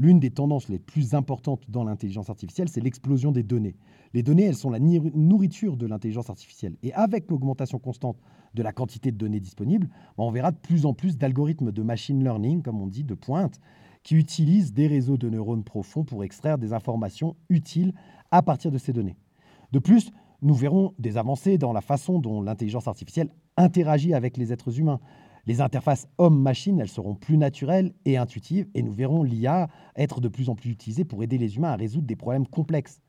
L'une 0.00 0.18
des 0.18 0.30
tendances 0.30 0.70
les 0.70 0.78
plus 0.78 1.12
importantes 1.12 1.62
dans 1.68 1.84
l'intelligence 1.84 2.30
artificielle, 2.30 2.70
c'est 2.70 2.80
l'explosion 2.80 3.32
des 3.32 3.42
données. 3.42 3.76
Les 4.14 4.22
données, 4.22 4.44
elles 4.44 4.56
sont 4.56 4.70
la 4.70 4.78
nourriture 4.78 5.76
de 5.76 5.86
l'intelligence 5.86 6.30
artificielle. 6.30 6.78
Et 6.82 6.94
avec 6.94 7.30
l'augmentation 7.30 7.78
constante 7.78 8.16
de 8.54 8.62
la 8.62 8.72
quantité 8.72 9.12
de 9.12 9.18
données 9.18 9.40
disponibles, 9.40 9.90
on 10.16 10.30
verra 10.30 10.52
de 10.52 10.56
plus 10.56 10.86
en 10.86 10.94
plus 10.94 11.18
d'algorithmes 11.18 11.70
de 11.70 11.82
machine 11.82 12.24
learning, 12.24 12.62
comme 12.62 12.80
on 12.80 12.86
dit, 12.86 13.04
de 13.04 13.12
pointe, 13.12 13.60
qui 14.02 14.14
utilisent 14.14 14.72
des 14.72 14.86
réseaux 14.86 15.18
de 15.18 15.28
neurones 15.28 15.64
profonds 15.64 16.04
pour 16.04 16.24
extraire 16.24 16.56
des 16.56 16.72
informations 16.72 17.36
utiles 17.50 17.92
à 18.30 18.40
partir 18.40 18.70
de 18.70 18.78
ces 18.78 18.94
données. 18.94 19.18
De 19.72 19.80
plus, 19.80 20.12
nous 20.40 20.54
verrons 20.54 20.94
des 20.98 21.18
avancées 21.18 21.58
dans 21.58 21.74
la 21.74 21.82
façon 21.82 22.20
dont 22.20 22.40
l'intelligence 22.40 22.88
artificielle 22.88 23.28
interagit 23.58 24.14
avec 24.14 24.38
les 24.38 24.50
êtres 24.50 24.80
humains. 24.80 24.98
Les 25.50 25.60
interfaces 25.60 26.06
homme-machine, 26.18 26.86
seront 26.86 27.16
plus 27.16 27.36
naturelles 27.36 27.92
et 28.04 28.16
intuitives, 28.16 28.68
et 28.72 28.84
nous 28.84 28.92
verrons 28.92 29.24
l'IA 29.24 29.68
être 29.96 30.20
de 30.20 30.28
plus 30.28 30.48
en 30.48 30.54
plus 30.54 30.70
utilisée 30.70 31.04
pour 31.04 31.24
aider 31.24 31.38
les 31.38 31.56
humains 31.56 31.72
à 31.72 31.74
résoudre 31.74 32.06
des 32.06 32.14
problèmes 32.14 32.46
complexes. 32.46 33.02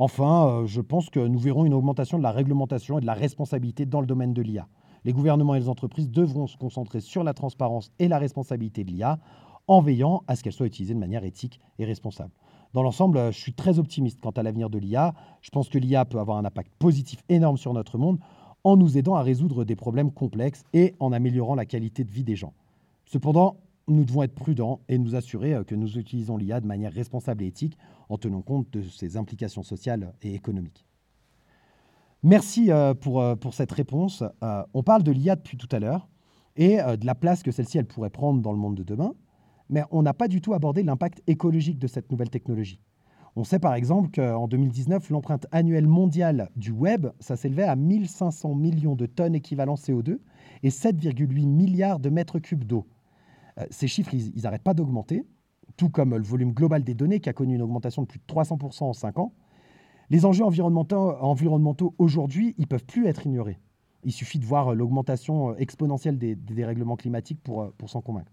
Enfin, 0.00 0.64
je 0.66 0.80
pense 0.80 1.08
que 1.08 1.20
nous 1.20 1.38
verrons 1.38 1.64
une 1.66 1.74
augmentation 1.74 2.18
de 2.18 2.24
la 2.24 2.32
réglementation 2.32 2.98
et 2.98 3.00
de 3.00 3.06
la 3.06 3.14
responsabilité 3.14 3.86
dans 3.86 4.00
le 4.00 4.08
domaine 4.08 4.34
de 4.34 4.42
l'IA. 4.42 4.66
Les 5.04 5.12
gouvernements 5.12 5.54
et 5.54 5.60
les 5.60 5.68
entreprises 5.68 6.10
devront 6.10 6.48
se 6.48 6.56
concentrer 6.56 6.98
sur 6.98 7.22
la 7.22 7.32
transparence 7.32 7.92
et 8.00 8.08
la 8.08 8.18
responsabilité 8.18 8.82
de 8.82 8.90
l'IA 8.90 9.20
en 9.68 9.80
veillant 9.80 10.24
à 10.26 10.34
ce 10.34 10.42
qu'elle 10.42 10.52
soit 10.52 10.66
utilisée 10.66 10.94
de 10.94 10.98
manière 10.98 11.22
éthique 11.22 11.60
et 11.78 11.84
responsable. 11.84 12.32
Dans 12.74 12.82
l'ensemble, 12.82 13.32
je 13.32 13.38
suis 13.38 13.54
très 13.54 13.78
optimiste 13.78 14.20
quant 14.20 14.30
à 14.30 14.42
l'avenir 14.42 14.68
de 14.68 14.78
l'IA. 14.78 15.14
Je 15.42 15.50
pense 15.50 15.68
que 15.68 15.78
l'IA 15.78 16.04
peut 16.06 16.18
avoir 16.18 16.38
un 16.38 16.44
impact 16.44 16.72
positif 16.80 17.22
énorme 17.28 17.56
sur 17.56 17.72
notre 17.72 17.98
monde 17.98 18.18
en 18.64 18.76
nous 18.76 18.98
aidant 18.98 19.14
à 19.14 19.22
résoudre 19.22 19.64
des 19.64 19.76
problèmes 19.76 20.12
complexes 20.12 20.64
et 20.72 20.94
en 21.00 21.12
améliorant 21.12 21.54
la 21.54 21.66
qualité 21.66 22.04
de 22.04 22.10
vie 22.10 22.24
des 22.24 22.36
gens. 22.36 22.52
Cependant, 23.04 23.56
nous 23.88 24.04
devons 24.04 24.22
être 24.22 24.34
prudents 24.34 24.80
et 24.88 24.98
nous 24.98 25.14
assurer 25.14 25.54
euh, 25.54 25.64
que 25.64 25.74
nous 25.74 25.98
utilisons 25.98 26.36
l'IA 26.36 26.60
de 26.60 26.66
manière 26.66 26.92
responsable 26.92 27.42
et 27.42 27.46
éthique 27.46 27.76
en 28.08 28.18
tenant 28.18 28.42
compte 28.42 28.70
de 28.70 28.82
ses 28.82 29.16
implications 29.16 29.62
sociales 29.62 30.12
et 30.22 30.34
économiques. 30.34 30.84
Merci 32.22 32.70
euh, 32.70 32.94
pour, 32.94 33.20
euh, 33.20 33.36
pour 33.36 33.54
cette 33.54 33.72
réponse. 33.72 34.22
On 34.74 34.82
parle 34.82 35.02
de 35.02 35.12
l'IA 35.12 35.36
depuis 35.36 35.56
tout 35.56 35.68
à 35.72 35.78
l'heure 35.78 36.08
et 36.56 36.78
de 36.78 37.06
la 37.06 37.14
place 37.14 37.44
que 37.44 37.52
celle-ci 37.52 37.78
elle 37.78 37.86
pourrait 37.86 38.10
prendre 38.10 38.42
dans 38.42 38.50
le 38.50 38.58
monde 38.58 38.74
de 38.74 38.82
demain, 38.82 39.14
mais 39.70 39.84
on 39.92 40.02
n'a 40.02 40.12
pas 40.12 40.26
du 40.26 40.40
tout 40.40 40.54
abordé 40.54 40.82
l'impact 40.82 41.22
écologique 41.28 41.78
de 41.78 41.86
cette 41.86 42.10
nouvelle 42.10 42.30
technologie. 42.30 42.80
On 43.38 43.44
sait 43.44 43.60
par 43.60 43.74
exemple 43.74 44.10
qu'en 44.10 44.48
2019, 44.48 45.10
l'empreinte 45.10 45.46
annuelle 45.52 45.86
mondiale 45.86 46.50
du 46.56 46.72
web, 46.72 47.06
ça 47.20 47.36
s'élevait 47.36 47.62
à 47.62 47.76
1500 47.76 48.56
millions 48.56 48.96
de 48.96 49.06
tonnes 49.06 49.36
équivalent 49.36 49.76
CO2 49.76 50.18
et 50.64 50.70
7,8 50.70 51.46
milliards 51.46 52.00
de 52.00 52.10
mètres 52.10 52.40
cubes 52.40 52.64
d'eau. 52.64 52.84
Euh, 53.60 53.66
ces 53.70 53.86
chiffres, 53.86 54.12
ils 54.12 54.42
n'arrêtent 54.42 54.64
pas 54.64 54.74
d'augmenter, 54.74 55.24
tout 55.76 55.88
comme 55.88 56.16
le 56.16 56.22
volume 56.24 56.52
global 56.52 56.82
des 56.82 56.94
données 56.94 57.20
qui 57.20 57.28
a 57.28 57.32
connu 57.32 57.54
une 57.54 57.62
augmentation 57.62 58.02
de 58.02 58.08
plus 58.08 58.18
de 58.18 58.24
300% 58.24 58.82
en 58.82 58.92
5 58.92 59.20
ans. 59.20 59.32
Les 60.10 60.26
enjeux 60.26 60.42
environnementaux, 60.42 61.94
aujourd'hui, 61.98 62.56
ils 62.58 62.66
peuvent 62.66 62.86
plus 62.86 63.06
être 63.06 63.24
ignorés. 63.24 63.60
Il 64.02 64.10
suffit 64.10 64.40
de 64.40 64.46
voir 64.46 64.74
l'augmentation 64.74 65.54
exponentielle 65.58 66.18
des, 66.18 66.34
dérèglements 66.34 66.96
climatiques 66.96 67.40
pour 67.44 67.72
s'en 67.86 68.00
convaincre. 68.00 68.32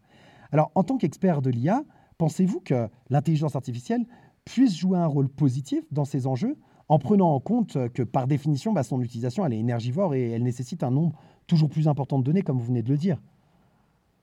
Alors, 0.51 0.71
en 0.73 0.83
tant 0.83 0.97
qu'expert 0.97 1.43
de 1.43 1.51
l'IA, 1.51 1.83
pensez-vous 2.17 2.61
que 2.61 2.89
l'intelligence 3.09 3.55
artificielle 3.55 4.05
puisse 4.45 4.77
jouer 4.77 4.97
un 4.97 5.07
rôle 5.07 5.27
positif 5.27 5.83
dans 5.91 6.05
ces 6.05 6.27
enjeux 6.27 6.57
en 6.87 6.99
prenant 6.99 7.33
en 7.33 7.39
compte 7.39 7.89
que 7.89 8.03
par 8.03 8.27
définition, 8.27 8.71
bah, 8.71 8.83
son 8.83 9.01
utilisation 9.01 9.45
elle 9.45 9.53
est 9.53 9.59
énergivore 9.59 10.13
et 10.13 10.31
elle 10.31 10.43
nécessite 10.43 10.83
un 10.83 10.91
nombre 10.91 11.19
toujours 11.47 11.69
plus 11.69 11.87
important 11.87 12.19
de 12.19 12.23
données, 12.23 12.43
comme 12.43 12.59
vous 12.59 12.65
venez 12.65 12.83
de 12.83 12.89
le 12.89 12.97
dire. 12.97 13.21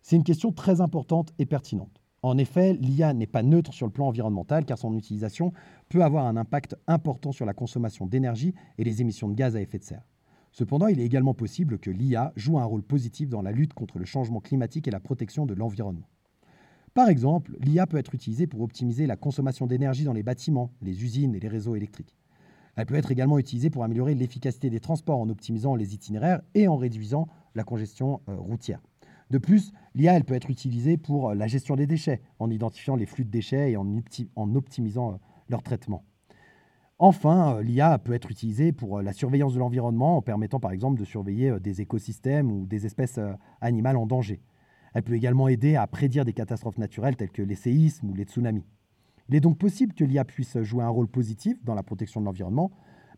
C'est 0.02 0.16
une 0.16 0.24
question 0.24 0.52
très 0.52 0.80
importante 0.80 1.32
et 1.38 1.46
pertinente. 1.46 2.00
En 2.22 2.38
effet, 2.38 2.74
l'IA 2.74 3.14
n'est 3.14 3.26
pas 3.26 3.42
neutre 3.42 3.72
sur 3.72 3.86
le 3.86 3.92
plan 3.92 4.06
environnemental 4.06 4.64
car 4.64 4.78
son 4.78 4.96
utilisation 4.96 5.52
peut 5.88 6.04
avoir 6.04 6.26
un 6.26 6.36
impact 6.36 6.76
important 6.86 7.32
sur 7.32 7.46
la 7.46 7.52
consommation 7.52 8.06
d'énergie 8.06 8.54
et 8.78 8.84
les 8.84 9.00
émissions 9.00 9.28
de 9.28 9.34
gaz 9.34 9.56
à 9.56 9.60
effet 9.60 9.78
de 9.78 9.84
serre. 9.84 10.06
Cependant, 10.52 10.86
il 10.86 11.00
est 11.00 11.04
également 11.04 11.34
possible 11.34 11.78
que 11.78 11.90
l'IA 11.90 12.32
joue 12.36 12.58
un 12.58 12.64
rôle 12.64 12.82
positif 12.82 13.28
dans 13.28 13.42
la 13.42 13.50
lutte 13.50 13.74
contre 13.74 13.98
le 13.98 14.04
changement 14.04 14.40
climatique 14.40 14.86
et 14.86 14.92
la 14.92 15.00
protection 15.00 15.46
de 15.46 15.54
l'environnement. 15.54 16.06
Par 16.94 17.08
exemple, 17.08 17.56
l'IA 17.60 17.86
peut 17.86 17.96
être 17.96 18.14
utilisée 18.14 18.46
pour 18.46 18.60
optimiser 18.60 19.06
la 19.06 19.16
consommation 19.16 19.66
d'énergie 19.66 20.04
dans 20.04 20.12
les 20.12 20.22
bâtiments, 20.22 20.70
les 20.82 21.02
usines 21.02 21.34
et 21.34 21.40
les 21.40 21.48
réseaux 21.48 21.74
électriques. 21.74 22.14
Elle 22.76 22.84
peut 22.84 22.96
être 22.96 23.10
également 23.10 23.38
utilisée 23.38 23.70
pour 23.70 23.82
améliorer 23.82 24.14
l'efficacité 24.14 24.68
des 24.68 24.80
transports 24.80 25.18
en 25.18 25.28
optimisant 25.30 25.74
les 25.74 25.94
itinéraires 25.94 26.42
et 26.54 26.68
en 26.68 26.76
réduisant 26.76 27.28
la 27.54 27.64
congestion 27.64 28.20
euh, 28.28 28.36
routière. 28.36 28.80
De 29.30 29.38
plus, 29.38 29.72
l'IA 29.94 30.20
peut 30.20 30.34
être 30.34 30.50
utilisée 30.50 30.98
pour 30.98 31.30
euh, 31.30 31.34
la 31.34 31.46
gestion 31.46 31.76
des 31.76 31.86
déchets, 31.86 32.20
en 32.38 32.50
identifiant 32.50 32.96
les 32.96 33.06
flux 33.06 33.24
de 33.24 33.30
déchets 33.30 33.72
et 33.72 33.76
en, 33.78 33.86
en 34.36 34.54
optimisant 34.54 35.12
euh, 35.12 35.16
leur 35.48 35.62
traitement. 35.62 36.04
Enfin, 36.98 37.62
l'IA 37.62 37.98
peut 37.98 38.12
être 38.12 38.30
utilisée 38.30 38.72
pour 38.72 39.00
la 39.00 39.14
surveillance 39.14 39.54
de 39.54 39.58
l'environnement 39.58 40.18
en 40.18 40.22
permettant 40.22 40.60
par 40.60 40.72
exemple 40.72 41.00
de 41.00 41.04
surveiller 41.04 41.58
des 41.58 41.80
écosystèmes 41.80 42.52
ou 42.52 42.66
des 42.66 42.86
espèces 42.86 43.18
animales 43.60 43.96
en 43.96 44.06
danger. 44.06 44.40
Elle 44.94 45.02
peut 45.02 45.14
également 45.14 45.48
aider 45.48 45.76
à 45.76 45.86
prédire 45.86 46.24
des 46.24 46.32
catastrophes 46.32 46.78
naturelles 46.78 47.16
telles 47.16 47.30
que 47.30 47.42
les 47.42 47.54
séismes 47.54 48.10
ou 48.10 48.14
les 48.14 48.24
tsunamis. 48.24 48.64
Il 49.28 49.34
est 49.34 49.40
donc 49.40 49.58
possible 49.58 49.94
que 49.94 50.04
l'IA 50.04 50.24
puisse 50.24 50.60
jouer 50.62 50.84
un 50.84 50.88
rôle 50.88 51.08
positif 51.08 51.62
dans 51.64 51.74
la 51.74 51.82
protection 51.82 52.20
de 52.20 52.26
l'environnement, 52.26 52.70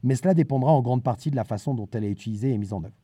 mais 0.02 0.16
cela 0.16 0.34
dépendra 0.34 0.72
en 0.72 0.82
grande 0.82 1.02
partie 1.02 1.30
de 1.30 1.36
la 1.36 1.44
façon 1.44 1.74
dont 1.74 1.88
elle 1.92 2.04
est 2.04 2.10
utilisée 2.10 2.52
et 2.52 2.58
mise 2.58 2.72
en 2.72 2.84
œuvre. 2.84 2.94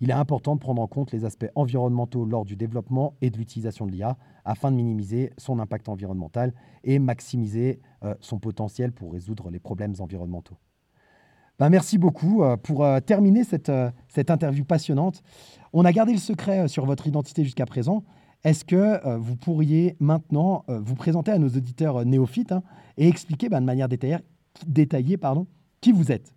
Il 0.00 0.10
est 0.10 0.14
important 0.14 0.54
de 0.54 0.60
prendre 0.60 0.80
en 0.80 0.86
compte 0.86 1.10
les 1.12 1.24
aspects 1.24 1.50
environnementaux 1.54 2.24
lors 2.24 2.44
du 2.44 2.56
développement 2.56 3.14
et 3.20 3.30
de 3.30 3.36
l'utilisation 3.36 3.86
de 3.86 3.92
l'IA 3.92 4.16
afin 4.44 4.70
de 4.70 4.76
minimiser 4.76 5.32
son 5.38 5.58
impact 5.58 5.88
environnemental 5.88 6.52
et 6.84 6.98
maximiser 6.98 7.80
euh, 8.04 8.14
son 8.20 8.38
potentiel 8.38 8.92
pour 8.92 9.12
résoudre 9.12 9.50
les 9.50 9.58
problèmes 9.58 9.94
environnementaux. 9.98 10.56
Ben, 11.58 11.68
merci 11.68 11.98
beaucoup. 11.98 12.44
Euh, 12.44 12.56
pour 12.56 12.84
euh, 12.84 13.00
terminer 13.00 13.42
cette, 13.42 13.72
cette 14.06 14.30
interview 14.30 14.64
passionnante, 14.64 15.22
on 15.72 15.84
a 15.84 15.92
gardé 15.92 16.12
le 16.12 16.18
secret 16.18 16.68
sur 16.68 16.86
votre 16.86 17.08
identité 17.08 17.42
jusqu'à 17.42 17.66
présent, 17.66 18.04
est-ce 18.44 18.64
que 18.64 18.76
euh, 18.76 19.18
vous 19.18 19.36
pourriez 19.36 19.96
maintenant 19.98 20.64
euh, 20.68 20.80
vous 20.80 20.94
présenter 20.94 21.32
à 21.32 21.38
nos 21.38 21.48
auditeurs 21.48 21.96
euh, 21.96 22.04
néophytes 22.04 22.52
hein, 22.52 22.62
et 22.96 23.08
expliquer 23.08 23.48
bah, 23.48 23.60
de 23.60 23.64
manière 23.64 23.88
détaillée, 23.88 25.18
qui 25.80 25.92
vous 25.92 26.12
êtes? 26.12 26.34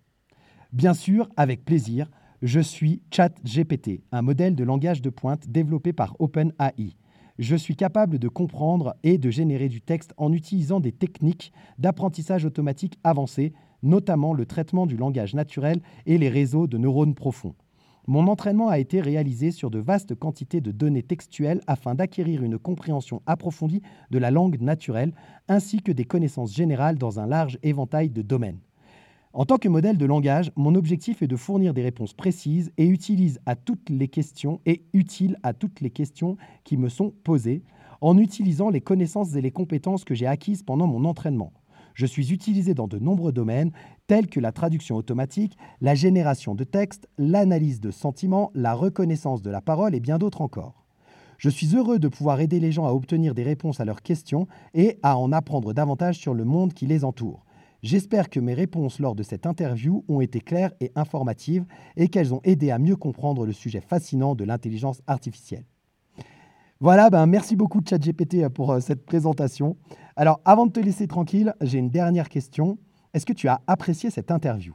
Bien 0.72 0.94
sûr, 0.94 1.28
avec 1.36 1.64
plaisir, 1.64 2.10
je 2.42 2.58
suis 2.58 3.02
ChatGPT, 3.12 4.02
un 4.10 4.22
modèle 4.22 4.56
de 4.56 4.64
langage 4.64 5.00
de 5.00 5.10
pointe 5.10 5.48
développé 5.48 5.92
par 5.92 6.16
OpenAI. 6.18 6.96
Je 7.38 7.56
suis 7.56 7.76
capable 7.76 8.18
de 8.18 8.28
comprendre 8.28 8.94
et 9.04 9.16
de 9.16 9.30
générer 9.30 9.68
du 9.68 9.80
texte 9.80 10.12
en 10.16 10.32
utilisant 10.32 10.80
des 10.80 10.92
techniques 10.92 11.52
d'apprentissage 11.78 12.44
automatique 12.44 12.98
avancées, 13.04 13.52
notamment 13.82 14.34
le 14.34 14.44
traitement 14.44 14.86
du 14.86 14.96
langage 14.96 15.34
naturel 15.34 15.80
et 16.06 16.18
les 16.18 16.28
réseaux 16.28 16.66
de 16.66 16.78
neurones 16.78 17.14
profonds. 17.14 17.54
Mon 18.08 18.26
entraînement 18.26 18.68
a 18.68 18.80
été 18.80 19.00
réalisé 19.00 19.52
sur 19.52 19.70
de 19.70 19.78
vastes 19.78 20.16
quantités 20.16 20.60
de 20.60 20.72
données 20.72 21.04
textuelles 21.04 21.60
afin 21.68 21.94
d'acquérir 21.94 22.42
une 22.42 22.58
compréhension 22.58 23.22
approfondie 23.26 23.80
de 24.10 24.18
la 24.18 24.32
langue 24.32 24.60
naturelle 24.60 25.12
ainsi 25.46 25.82
que 25.82 25.92
des 25.92 26.04
connaissances 26.04 26.52
générales 26.52 26.98
dans 26.98 27.20
un 27.20 27.26
large 27.28 27.60
éventail 27.62 28.10
de 28.10 28.22
domaines. 28.22 28.58
En 29.34 29.46
tant 29.46 29.56
que 29.56 29.68
modèle 29.68 29.98
de 29.98 30.04
langage, 30.04 30.50
mon 30.56 30.74
objectif 30.74 31.22
est 31.22 31.28
de 31.28 31.36
fournir 31.36 31.74
des 31.74 31.82
réponses 31.82 32.12
précises 32.12 32.72
et 32.76 32.86
utilise 32.86 33.38
à 33.46 33.54
toutes 33.54 33.88
les 33.88 34.08
questions 34.08 34.60
et 34.66 34.82
utile 34.92 35.38
à 35.44 35.54
toutes 35.54 35.80
les 35.80 35.90
questions 35.90 36.36
qui 36.64 36.76
me 36.76 36.88
sont 36.88 37.14
posées 37.22 37.62
en 38.00 38.18
utilisant 38.18 38.68
les 38.68 38.80
connaissances 38.80 39.36
et 39.36 39.40
les 39.40 39.52
compétences 39.52 40.04
que 40.04 40.14
j'ai 40.14 40.26
acquises 40.26 40.64
pendant 40.64 40.88
mon 40.88 41.04
entraînement. 41.04 41.52
Je 41.94 42.06
suis 42.06 42.32
utilisé 42.32 42.74
dans 42.74 42.88
de 42.88 42.98
nombreux 42.98 43.32
domaines 43.32 43.72
tels 44.06 44.26
que 44.26 44.40
la 44.40 44.52
traduction 44.52 44.96
automatique, 44.96 45.56
la 45.80 45.94
génération 45.94 46.54
de 46.54 46.64
textes, 46.64 47.08
l'analyse 47.18 47.80
de 47.80 47.90
sentiments, 47.90 48.50
la 48.54 48.74
reconnaissance 48.74 49.42
de 49.42 49.50
la 49.50 49.60
parole 49.60 49.94
et 49.94 50.00
bien 50.00 50.18
d'autres 50.18 50.40
encore. 50.40 50.84
Je 51.38 51.50
suis 51.50 51.74
heureux 51.74 51.98
de 51.98 52.08
pouvoir 52.08 52.40
aider 52.40 52.60
les 52.60 52.70
gens 52.70 52.86
à 52.86 52.92
obtenir 52.92 53.34
des 53.34 53.42
réponses 53.42 53.80
à 53.80 53.84
leurs 53.84 54.02
questions 54.02 54.46
et 54.74 54.98
à 55.02 55.18
en 55.18 55.32
apprendre 55.32 55.72
davantage 55.72 56.18
sur 56.18 56.34
le 56.34 56.44
monde 56.44 56.72
qui 56.72 56.86
les 56.86 57.04
entoure. 57.04 57.44
J'espère 57.82 58.30
que 58.30 58.38
mes 58.38 58.54
réponses 58.54 59.00
lors 59.00 59.16
de 59.16 59.24
cette 59.24 59.44
interview 59.44 60.04
ont 60.06 60.20
été 60.20 60.40
claires 60.40 60.72
et 60.80 60.92
informatives 60.94 61.64
et 61.96 62.06
qu'elles 62.06 62.32
ont 62.32 62.40
aidé 62.44 62.70
à 62.70 62.78
mieux 62.78 62.94
comprendre 62.94 63.44
le 63.44 63.52
sujet 63.52 63.80
fascinant 63.80 64.36
de 64.36 64.44
l'intelligence 64.44 65.02
artificielle. 65.08 65.64
Voilà, 66.82 67.10
ben 67.10 67.26
merci 67.26 67.54
beaucoup 67.54 67.80
ChatGPT 67.88 68.48
pour 68.48 68.72
euh, 68.72 68.80
cette 68.80 69.06
présentation. 69.06 69.76
Alors, 70.16 70.40
avant 70.44 70.66
de 70.66 70.72
te 70.72 70.80
laisser 70.80 71.06
tranquille, 71.06 71.54
j'ai 71.60 71.78
une 71.78 71.90
dernière 71.90 72.28
question. 72.28 72.76
Est-ce 73.14 73.24
que 73.24 73.32
tu 73.32 73.46
as 73.46 73.60
apprécié 73.68 74.10
cette 74.10 74.32
interview? 74.32 74.74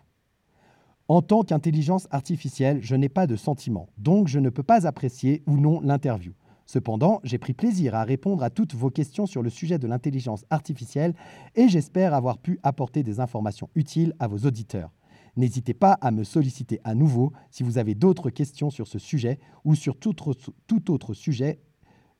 En 1.10 1.22
tant 1.22 1.43
qu'intelligence 1.43 2.08
artificielle, 2.12 2.80
je 2.82 2.96
n'ai 2.96 3.10
pas 3.10 3.28
de 3.28 3.36
sentiment, 3.36 3.89
donc 3.98 4.30
je 4.30 4.39
ne 4.39 4.50
peux 4.50 4.63
pas 4.63 4.88
apprécier 4.88 5.43
ou 5.48 5.58
non 5.58 5.82
l'interview. 5.82 6.32
Cependant, 6.65 7.20
j'ai 7.26 7.39
pris 7.39 7.52
plaisir 7.52 7.93
à 7.93 8.06
répondre 8.06 8.41
à 8.41 8.52
toutes 8.52 8.74
vos 8.74 8.89
questions 8.89 9.26
sur 9.26 9.43
le 9.43 9.50
sujet 9.50 9.78
de 9.78 9.88
l'intelligence 9.88 10.46
artificielle 10.50 11.13
et 11.56 11.67
j'espère 11.67 12.13
avoir 12.13 12.38
pu 12.38 12.58
apporter 12.63 13.04
des 13.04 13.20
informations 13.20 13.70
utiles 13.76 14.13
à 14.20 14.28
vos 14.30 14.48
auditeurs. 14.48 14.93
N'hésitez 15.36 15.74
pas 15.74 15.98
à 16.00 16.12
me 16.12 16.24
solliciter 16.24 16.80
à 16.86 16.96
nouveau 16.96 17.34
si 17.52 17.63
vous 17.63 17.78
avez 17.78 17.96
d'autres 17.96 18.30
questions 18.30 18.70
sur 18.70 18.88
ce 18.88 18.98
sujet 18.98 19.39
ou 19.65 19.76
sur 19.76 20.00
tout 20.00 20.30
autre, 20.30 20.54
tout 20.67 20.89
autre 20.89 21.13
sujet 21.13 21.60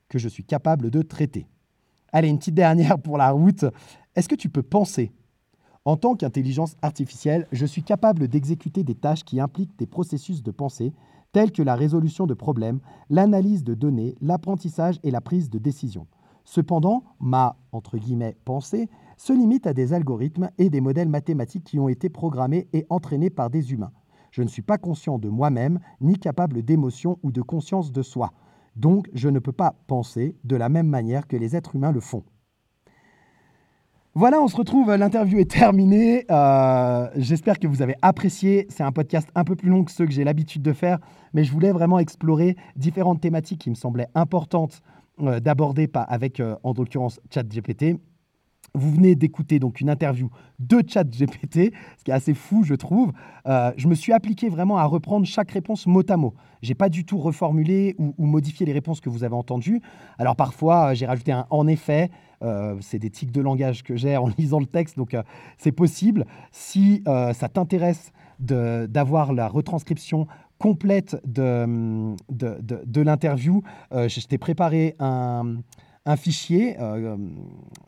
que 0.10 0.20
je 0.20 0.30
suis 0.30 0.44
capable 0.44 0.90
de 0.90 1.02
traiter. 1.02 1.48
Allez, 2.12 2.30
une 2.30 2.38
petite 2.38 2.56
dernière 2.56 3.00
pour 3.00 3.18
la 3.18 3.32
route. 3.32 3.66
Est-ce 4.16 4.30
que 4.30 4.36
tu 4.36 4.50
peux 4.50 4.64
penser 4.64 5.12
En 5.86 5.98
tant 5.98 6.16
qu'intelligence 6.16 6.76
artificielle, 6.82 7.48
je 7.52 7.66
suis 7.66 7.84
capable 7.84 8.28
d'exécuter 8.28 8.84
des 8.84 8.96
tâches 8.96 9.24
qui 9.24 9.40
impliquent 9.40 9.78
des 9.78 9.88
processus 9.88 10.42
de 10.44 10.52
pensée, 10.52 10.94
tels 11.34 11.52
que 11.52 11.62
la 11.62 11.76
résolution 11.76 12.26
de 12.26 12.34
problèmes, 12.34 12.80
l'analyse 13.10 13.64
de 13.64 13.74
données, 13.74 14.16
l'apprentissage 14.22 15.00
et 15.04 15.12
la 15.12 15.22
prise 15.22 15.50
de 15.50 15.60
décision? 15.60 16.08
Cependant, 16.46 17.04
ma 17.20 17.58
pensée 18.46 18.90
se 19.18 19.34
limite 19.34 19.68
à 19.68 19.74
des 19.74 19.92
algorithmes 19.92 20.50
et 20.58 20.70
des 20.70 20.80
modèles 20.80 21.10
mathématiques 21.10 21.66
qui 21.66 21.78
ont 21.78 21.90
été 21.90 22.08
programmés 22.08 22.70
et 22.72 22.86
entraînés 22.90 23.30
par 23.30 23.50
des 23.50 23.74
humains. 23.74 23.92
Je 24.32 24.44
ne 24.44 24.48
suis 24.48 24.62
pas 24.62 24.78
conscient 24.78 25.20
de 25.20 25.28
moi-même, 25.28 25.80
ni 26.00 26.16
capable 26.16 26.64
d'émotion 26.64 27.20
ou 27.22 27.34
de 27.34 27.42
conscience 27.42 27.92
de 27.92 28.02
soi. 28.02 28.32
Donc, 28.78 29.10
je 29.14 29.28
ne 29.28 29.40
peux 29.40 29.52
pas 29.52 29.76
penser 29.88 30.36
de 30.44 30.56
la 30.56 30.70
même 30.70 30.88
manière 30.88 31.28
que 31.28 31.36
les 31.36 31.56
êtres 31.56 31.76
humains 31.76 31.92
le 31.92 32.00
font. 32.00 32.24
Voilà, 34.14 34.42
on 34.42 34.48
se 34.48 34.56
retrouve, 34.56 34.96
l'interview 34.96 35.40
est 35.40 35.50
terminée. 35.52 36.26
Euh, 36.32 37.08
j'espère 37.16 37.60
que 37.60 37.68
vous 37.68 37.82
avez 37.82 37.96
apprécié. 38.02 38.66
C'est 38.70 38.84
un 38.84 38.92
podcast 38.92 39.30
un 39.36 39.44
peu 39.44 39.56
plus 39.56 39.70
long 39.70 39.84
que 39.84 39.92
ceux 39.92 40.06
que 40.06 40.12
j'ai 40.12 40.24
l'habitude 40.24 40.62
de 40.62 40.74
faire, 40.74 41.00
mais 41.34 41.44
je 41.44 41.52
voulais 41.52 41.72
vraiment 41.72 42.00
explorer 42.00 42.56
différentes 42.76 43.22
thématiques 43.22 43.62
qui 43.62 43.70
me 43.70 43.76
semblaient 43.76 44.08
importantes 44.16 44.82
euh, 45.22 45.40
d'aborder 45.40 45.90
avec, 45.94 46.40
euh, 46.40 46.56
en 46.64 46.74
l'occurrence, 46.74 47.20
ChatGPT. 47.32 47.98
Vous 48.74 48.92
venez 48.92 49.16
d'écouter 49.16 49.60
donc 49.60 49.82
une 49.82 49.90
interview 49.90 50.30
de 50.60 50.84
ChatGPT, 50.86 51.74
ce 51.98 52.04
qui 52.04 52.12
est 52.12 52.14
assez 52.14 52.34
fou, 52.34 52.64
je 52.64 52.76
trouve. 52.76 53.12
Euh, 53.48 53.72
je 53.78 53.88
me 53.88 53.96
suis 53.96 54.14
appliqué 54.14 54.50
vraiment 54.50 54.78
à 54.78 54.86
reprendre 54.86 55.26
chaque 55.26 55.52
réponse 55.52 55.88
mot 55.88 56.04
à 56.08 56.18
mot. 56.18 56.34
J'ai 56.62 56.76
pas 56.76 56.90
du 56.90 57.06
tout 57.06 57.18
reformulé 57.18 57.96
ou, 57.98 58.14
modifié 58.26 58.66
les 58.66 58.74
réponses 58.74 59.00
que 59.00 59.10
vous 59.10 59.24
avez 59.24 59.36
entendues. 59.36 59.82
Alors 60.18 60.36
parfois, 60.36 60.92
euh, 60.92 60.96
j'ai 60.96 61.06
rajouté 61.06 61.32
un 61.32 61.48
en 61.50 61.68
effet. 61.68 62.12
Euh, 62.44 62.76
c'est 62.82 63.00
des 63.00 63.10
tics 63.10 63.32
de 63.32 63.42
langage 63.42 63.84
que 63.84 63.96
j'ai 63.96 64.18
en 64.18 64.28
lisant 64.38 64.60
le 64.60 64.66
texte, 64.66 64.98
donc 64.98 65.16
c'est 65.58 65.72
possible. 65.72 66.26
Si 66.52 67.04
ça 67.06 67.50
t'intéresse 67.50 68.12
d'avoir 68.40 69.34
la 69.34 69.48
retranscription 69.48 70.28
complète 70.60 71.20
de, 71.26 72.16
de, 72.30 72.60
de 72.86 73.02
l'interview, 73.02 73.64
je 73.92 74.28
t'ai 74.28 74.38
préparé 74.38 74.96
un 75.00 75.58
un 76.08 76.16
fichier, 76.16 76.80
euh, 76.80 77.16
euh, 77.16 77.18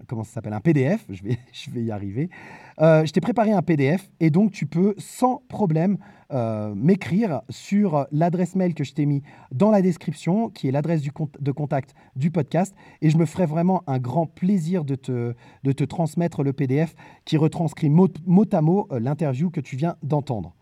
comment 0.07 0.23
ça 0.23 0.33
s'appelle 0.33 0.53
Un 0.53 0.59
PDF, 0.59 1.05
je 1.09 1.23
vais, 1.23 1.39
je 1.53 1.71
vais 1.71 1.81
y 1.81 1.91
arriver. 1.91 2.29
Euh, 2.81 3.05
je 3.05 3.13
t'ai 3.13 3.21
préparé 3.21 3.51
un 3.51 3.61
PDF 3.61 4.09
et 4.19 4.29
donc 4.29 4.51
tu 4.51 4.65
peux 4.65 4.93
sans 4.97 5.41
problème 5.47 5.97
m'écrire 6.75 7.41
sur 7.49 8.05
l'adresse 8.11 8.53
mail 8.53 8.75
que 8.75 8.83
je 8.83 8.93
t'ai 8.93 9.07
mis 9.07 9.23
dans 9.51 9.71
la 9.71 9.81
description, 9.81 10.51
qui 10.51 10.67
est 10.67 10.71
l'adresse 10.71 11.01
de 11.01 11.51
contact 11.51 11.95
du 12.15 12.29
podcast. 12.29 12.75
Et 13.01 13.09
je 13.09 13.17
me 13.17 13.25
ferai 13.25 13.47
vraiment 13.47 13.81
un 13.87 13.97
grand 13.97 14.27
plaisir 14.27 14.85
de 14.85 14.93
te, 14.93 15.33
de 15.63 15.71
te 15.71 15.83
transmettre 15.83 16.43
le 16.43 16.53
PDF 16.53 16.93
qui 17.25 17.35
retranscrit 17.35 17.89
mot, 17.89 18.09
à 18.51 18.61
mot 18.61 18.87
l'interview 18.91 19.49
que 19.49 19.59
tu 19.59 19.75
viens 19.75 19.95
d'entendre. 20.03 20.53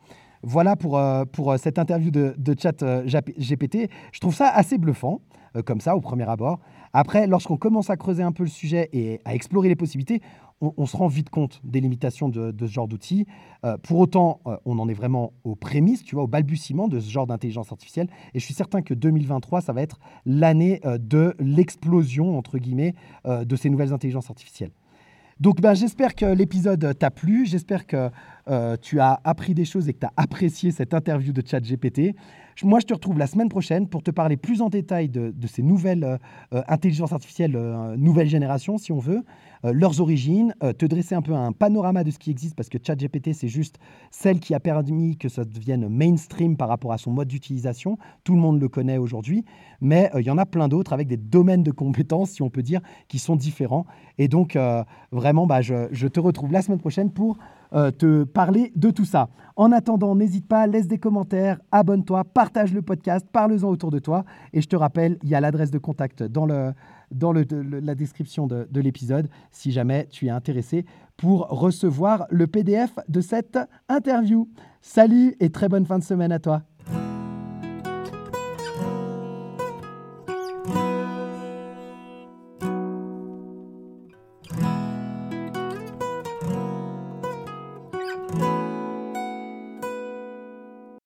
Voilà 0.42 0.78
pour, 0.78 1.02
pour 1.34 1.60
cette 1.60 1.80
interview 1.80 2.12
de, 2.12 2.34
de 2.38 2.56
chat 2.58 2.82
GPT. 3.06 3.90
Je 4.14 4.22
trouve 4.22 4.36
ça 4.36 4.48
assez 4.48 4.78
bluffant, 4.78 5.20
comme 5.66 5.82
ça, 5.82 5.98
au 5.98 6.00
premier 6.00 6.30
abord. 6.30 6.62
Après, 6.94 7.28
lorsqu'on 7.28 7.58
commence 7.58 7.90
à 7.90 7.98
creuser 7.98 8.24
un 8.24 8.32
peu 8.32 8.44
le 8.44 8.50
sujet 8.50 8.90
et 8.94 9.20
à 9.26 9.36
explorer 9.36 9.70
les 9.70 9.76
possibilités, 9.76 10.22
on, 10.62 10.86
se 10.86 10.98
rend 10.98 11.08
vite 11.08 11.30
compte 11.30 11.62
des 11.64 11.80
limitations 11.82 12.30
de, 12.30 12.54
ce 12.60 12.72
genre 12.72 12.88
d'outils. 12.88 13.28
Euh, 13.64 13.78
pour 13.78 14.00
autant, 14.00 14.40
euh, 14.48 14.58
on 14.66 14.80
en 14.80 14.90
est 14.90 14.94
vraiment 14.94 15.34
aux 15.44 15.56
prémices, 15.56 16.04
tu 16.04 16.16
vois, 16.16 16.24
au 16.24 16.28
balbutiement 16.28 16.88
de 16.88 17.00
ce 17.00 17.10
genre 17.12 17.28
d'intelligence 17.28 17.72
artificielle. 17.72 18.08
Et 18.34 18.40
je 18.40 18.46
suis 18.46 18.54
certain 18.54 18.82
que 18.82 18.94
2023, 18.94 19.62
ça 19.62 19.74
va 19.74 19.82
être 19.82 20.00
l'année 20.26 20.82
euh, 20.86 20.98
de 20.98 21.36
l'explosion, 21.40 22.38
entre 22.38 22.58
guillemets, 22.58 22.96
de 23.26 23.56
ces 23.56 23.70
nouvelles 23.70 23.94
intelligences 23.94 24.30
artificielles. 24.30 24.72
Donc 25.40 25.62
ben, 25.62 25.74
j'espère 25.74 26.16
que 26.16 26.26
l'épisode 26.26 26.98
t'a 26.98 27.12
plu, 27.12 27.46
j'espère 27.46 27.86
que 27.86 28.10
tu 28.82 29.00
as 29.00 29.20
appris 29.24 29.54
des 29.54 29.66
choses 29.66 29.88
et 29.90 29.94
que 29.94 30.00
tu 30.00 30.06
as 30.06 30.14
apprécié 30.18 30.72
cette 30.72 30.94
interview 30.94 31.34
de 31.34 31.44
ChatGPT. 31.46 32.16
Moi, 32.64 32.80
je 32.80 32.88
te 32.88 32.94
retrouve 32.94 33.20
la 33.20 33.28
semaine 33.28 33.50
prochaine 33.50 33.88
pour 33.88 34.02
te 34.02 34.10
parler 34.10 34.36
plus 34.36 34.64
en 34.64 34.70
détail 34.70 35.10
de, 35.10 35.32
ces 35.48 35.62
nouvelles 35.62 36.04
euh, 36.04 36.18
euh, 36.54 36.64
intelligences 36.68 37.14
artificielles, 37.14 37.56
euh, 37.56 37.96
nouvelle 37.98 38.28
génération, 38.28 38.80
si 38.80 38.92
on 38.92 39.00
veut, 39.00 39.24
leurs 39.64 40.02
origines, 40.02 40.54
te 40.78 40.86
dresser 40.86 41.16
un 41.16 41.24
peu 41.24 41.34
un 41.34 41.52
panorama 41.52 42.04
de 42.04 42.12
ce 42.12 42.20
qui 42.20 42.30
existe, 42.30 42.56
parce 42.56 42.70
que 42.70 42.78
ChatGPT, 42.78 43.34
c'est 43.34 43.48
juste 43.48 43.80
celle 44.12 44.40
qui 44.40 44.54
a 44.54 44.60
permis 44.60 45.18
que 45.18 45.30
ça 45.30 45.44
devienne 45.44 45.90
mainstream 45.90 46.56
par 46.56 46.70
rapport 46.70 46.94
à 46.94 47.00
son 47.00 47.12
mode 47.12 47.28
d'utilisation. 47.28 47.98
Tout 48.24 48.36
le 48.36 48.40
monde 48.40 48.62
le 48.62 48.70
connaît 48.70 49.00
aujourd'hui, 49.00 49.46
mais 49.82 50.12
il 50.16 50.22
y 50.22 50.30
en 50.30 50.38
a 50.38 50.46
plein 50.46 50.68
d'autres 50.68 50.94
avec 50.94 51.08
des 51.08 51.18
domaines 51.18 51.64
de 51.64 51.72
compétences, 51.72 52.30
si 52.30 52.44
on 52.44 52.52
peut 52.52 52.62
dire, 52.62 52.82
qui 53.08 53.18
sont 53.18 53.36
différents. 53.36 53.88
Et 54.20 54.28
donc, 54.28 54.56
vraiment, 55.12 55.48
bah, 55.48 55.62
je 55.62 56.08
te 56.08 56.20
retrouve 56.20 56.52
la 56.52 56.62
semaine 56.62 56.80
prochaine 56.80 57.10
pour 57.12 57.40
euh, 57.74 57.92
te 57.92 58.24
parler 58.24 58.72
de 58.76 58.92
tout 58.92 59.06
ça. 59.06 59.30
En 59.56 59.72
attendant, 59.72 60.16
n'hésite 60.16 60.48
pas, 60.48 60.68
laisse 60.68 60.88
des 60.88 60.98
commentaires, 60.98 61.60
abonne-toi, 61.72 62.24
partage 62.24 62.74
le 62.74 62.82
podcast, 62.82 63.28
parle-en 63.32 63.70
autour 63.70 63.92
de 63.92 64.00
toi. 64.00 64.24
Et 64.54 64.62
je 64.62 64.68
te 64.68 64.76
rappelle, 64.76 65.18
il 65.24 65.30
y 65.30 65.36
a 65.36 65.42
l'adresse 65.42 65.72
de 65.72 65.80
contact 65.80 66.24
dans, 66.24 66.46
le, 66.46 66.74
dans 67.12 67.34
le, 67.34 67.46
la 67.52 67.96
description 67.96 68.48
de, 68.48 68.68
de 68.70 68.82
l'épisode 68.82 69.28
si 69.52 69.72
jamais 69.72 70.08
tu 70.10 70.28
es 70.28 70.30
intéressé 70.30 70.86
pour 71.18 71.48
recevoir 71.48 72.28
le 72.30 72.48
PDF 72.48 72.94
de 73.10 73.22
cette 73.22 73.58
interview. 73.90 74.48
Salut 74.82 75.36
et 75.40 75.50
très 75.50 75.70
bonne 75.70 75.86
fin 75.86 76.00
de 76.00 76.04
semaine 76.04 76.32
à 76.32 76.40
toi. 76.40 76.62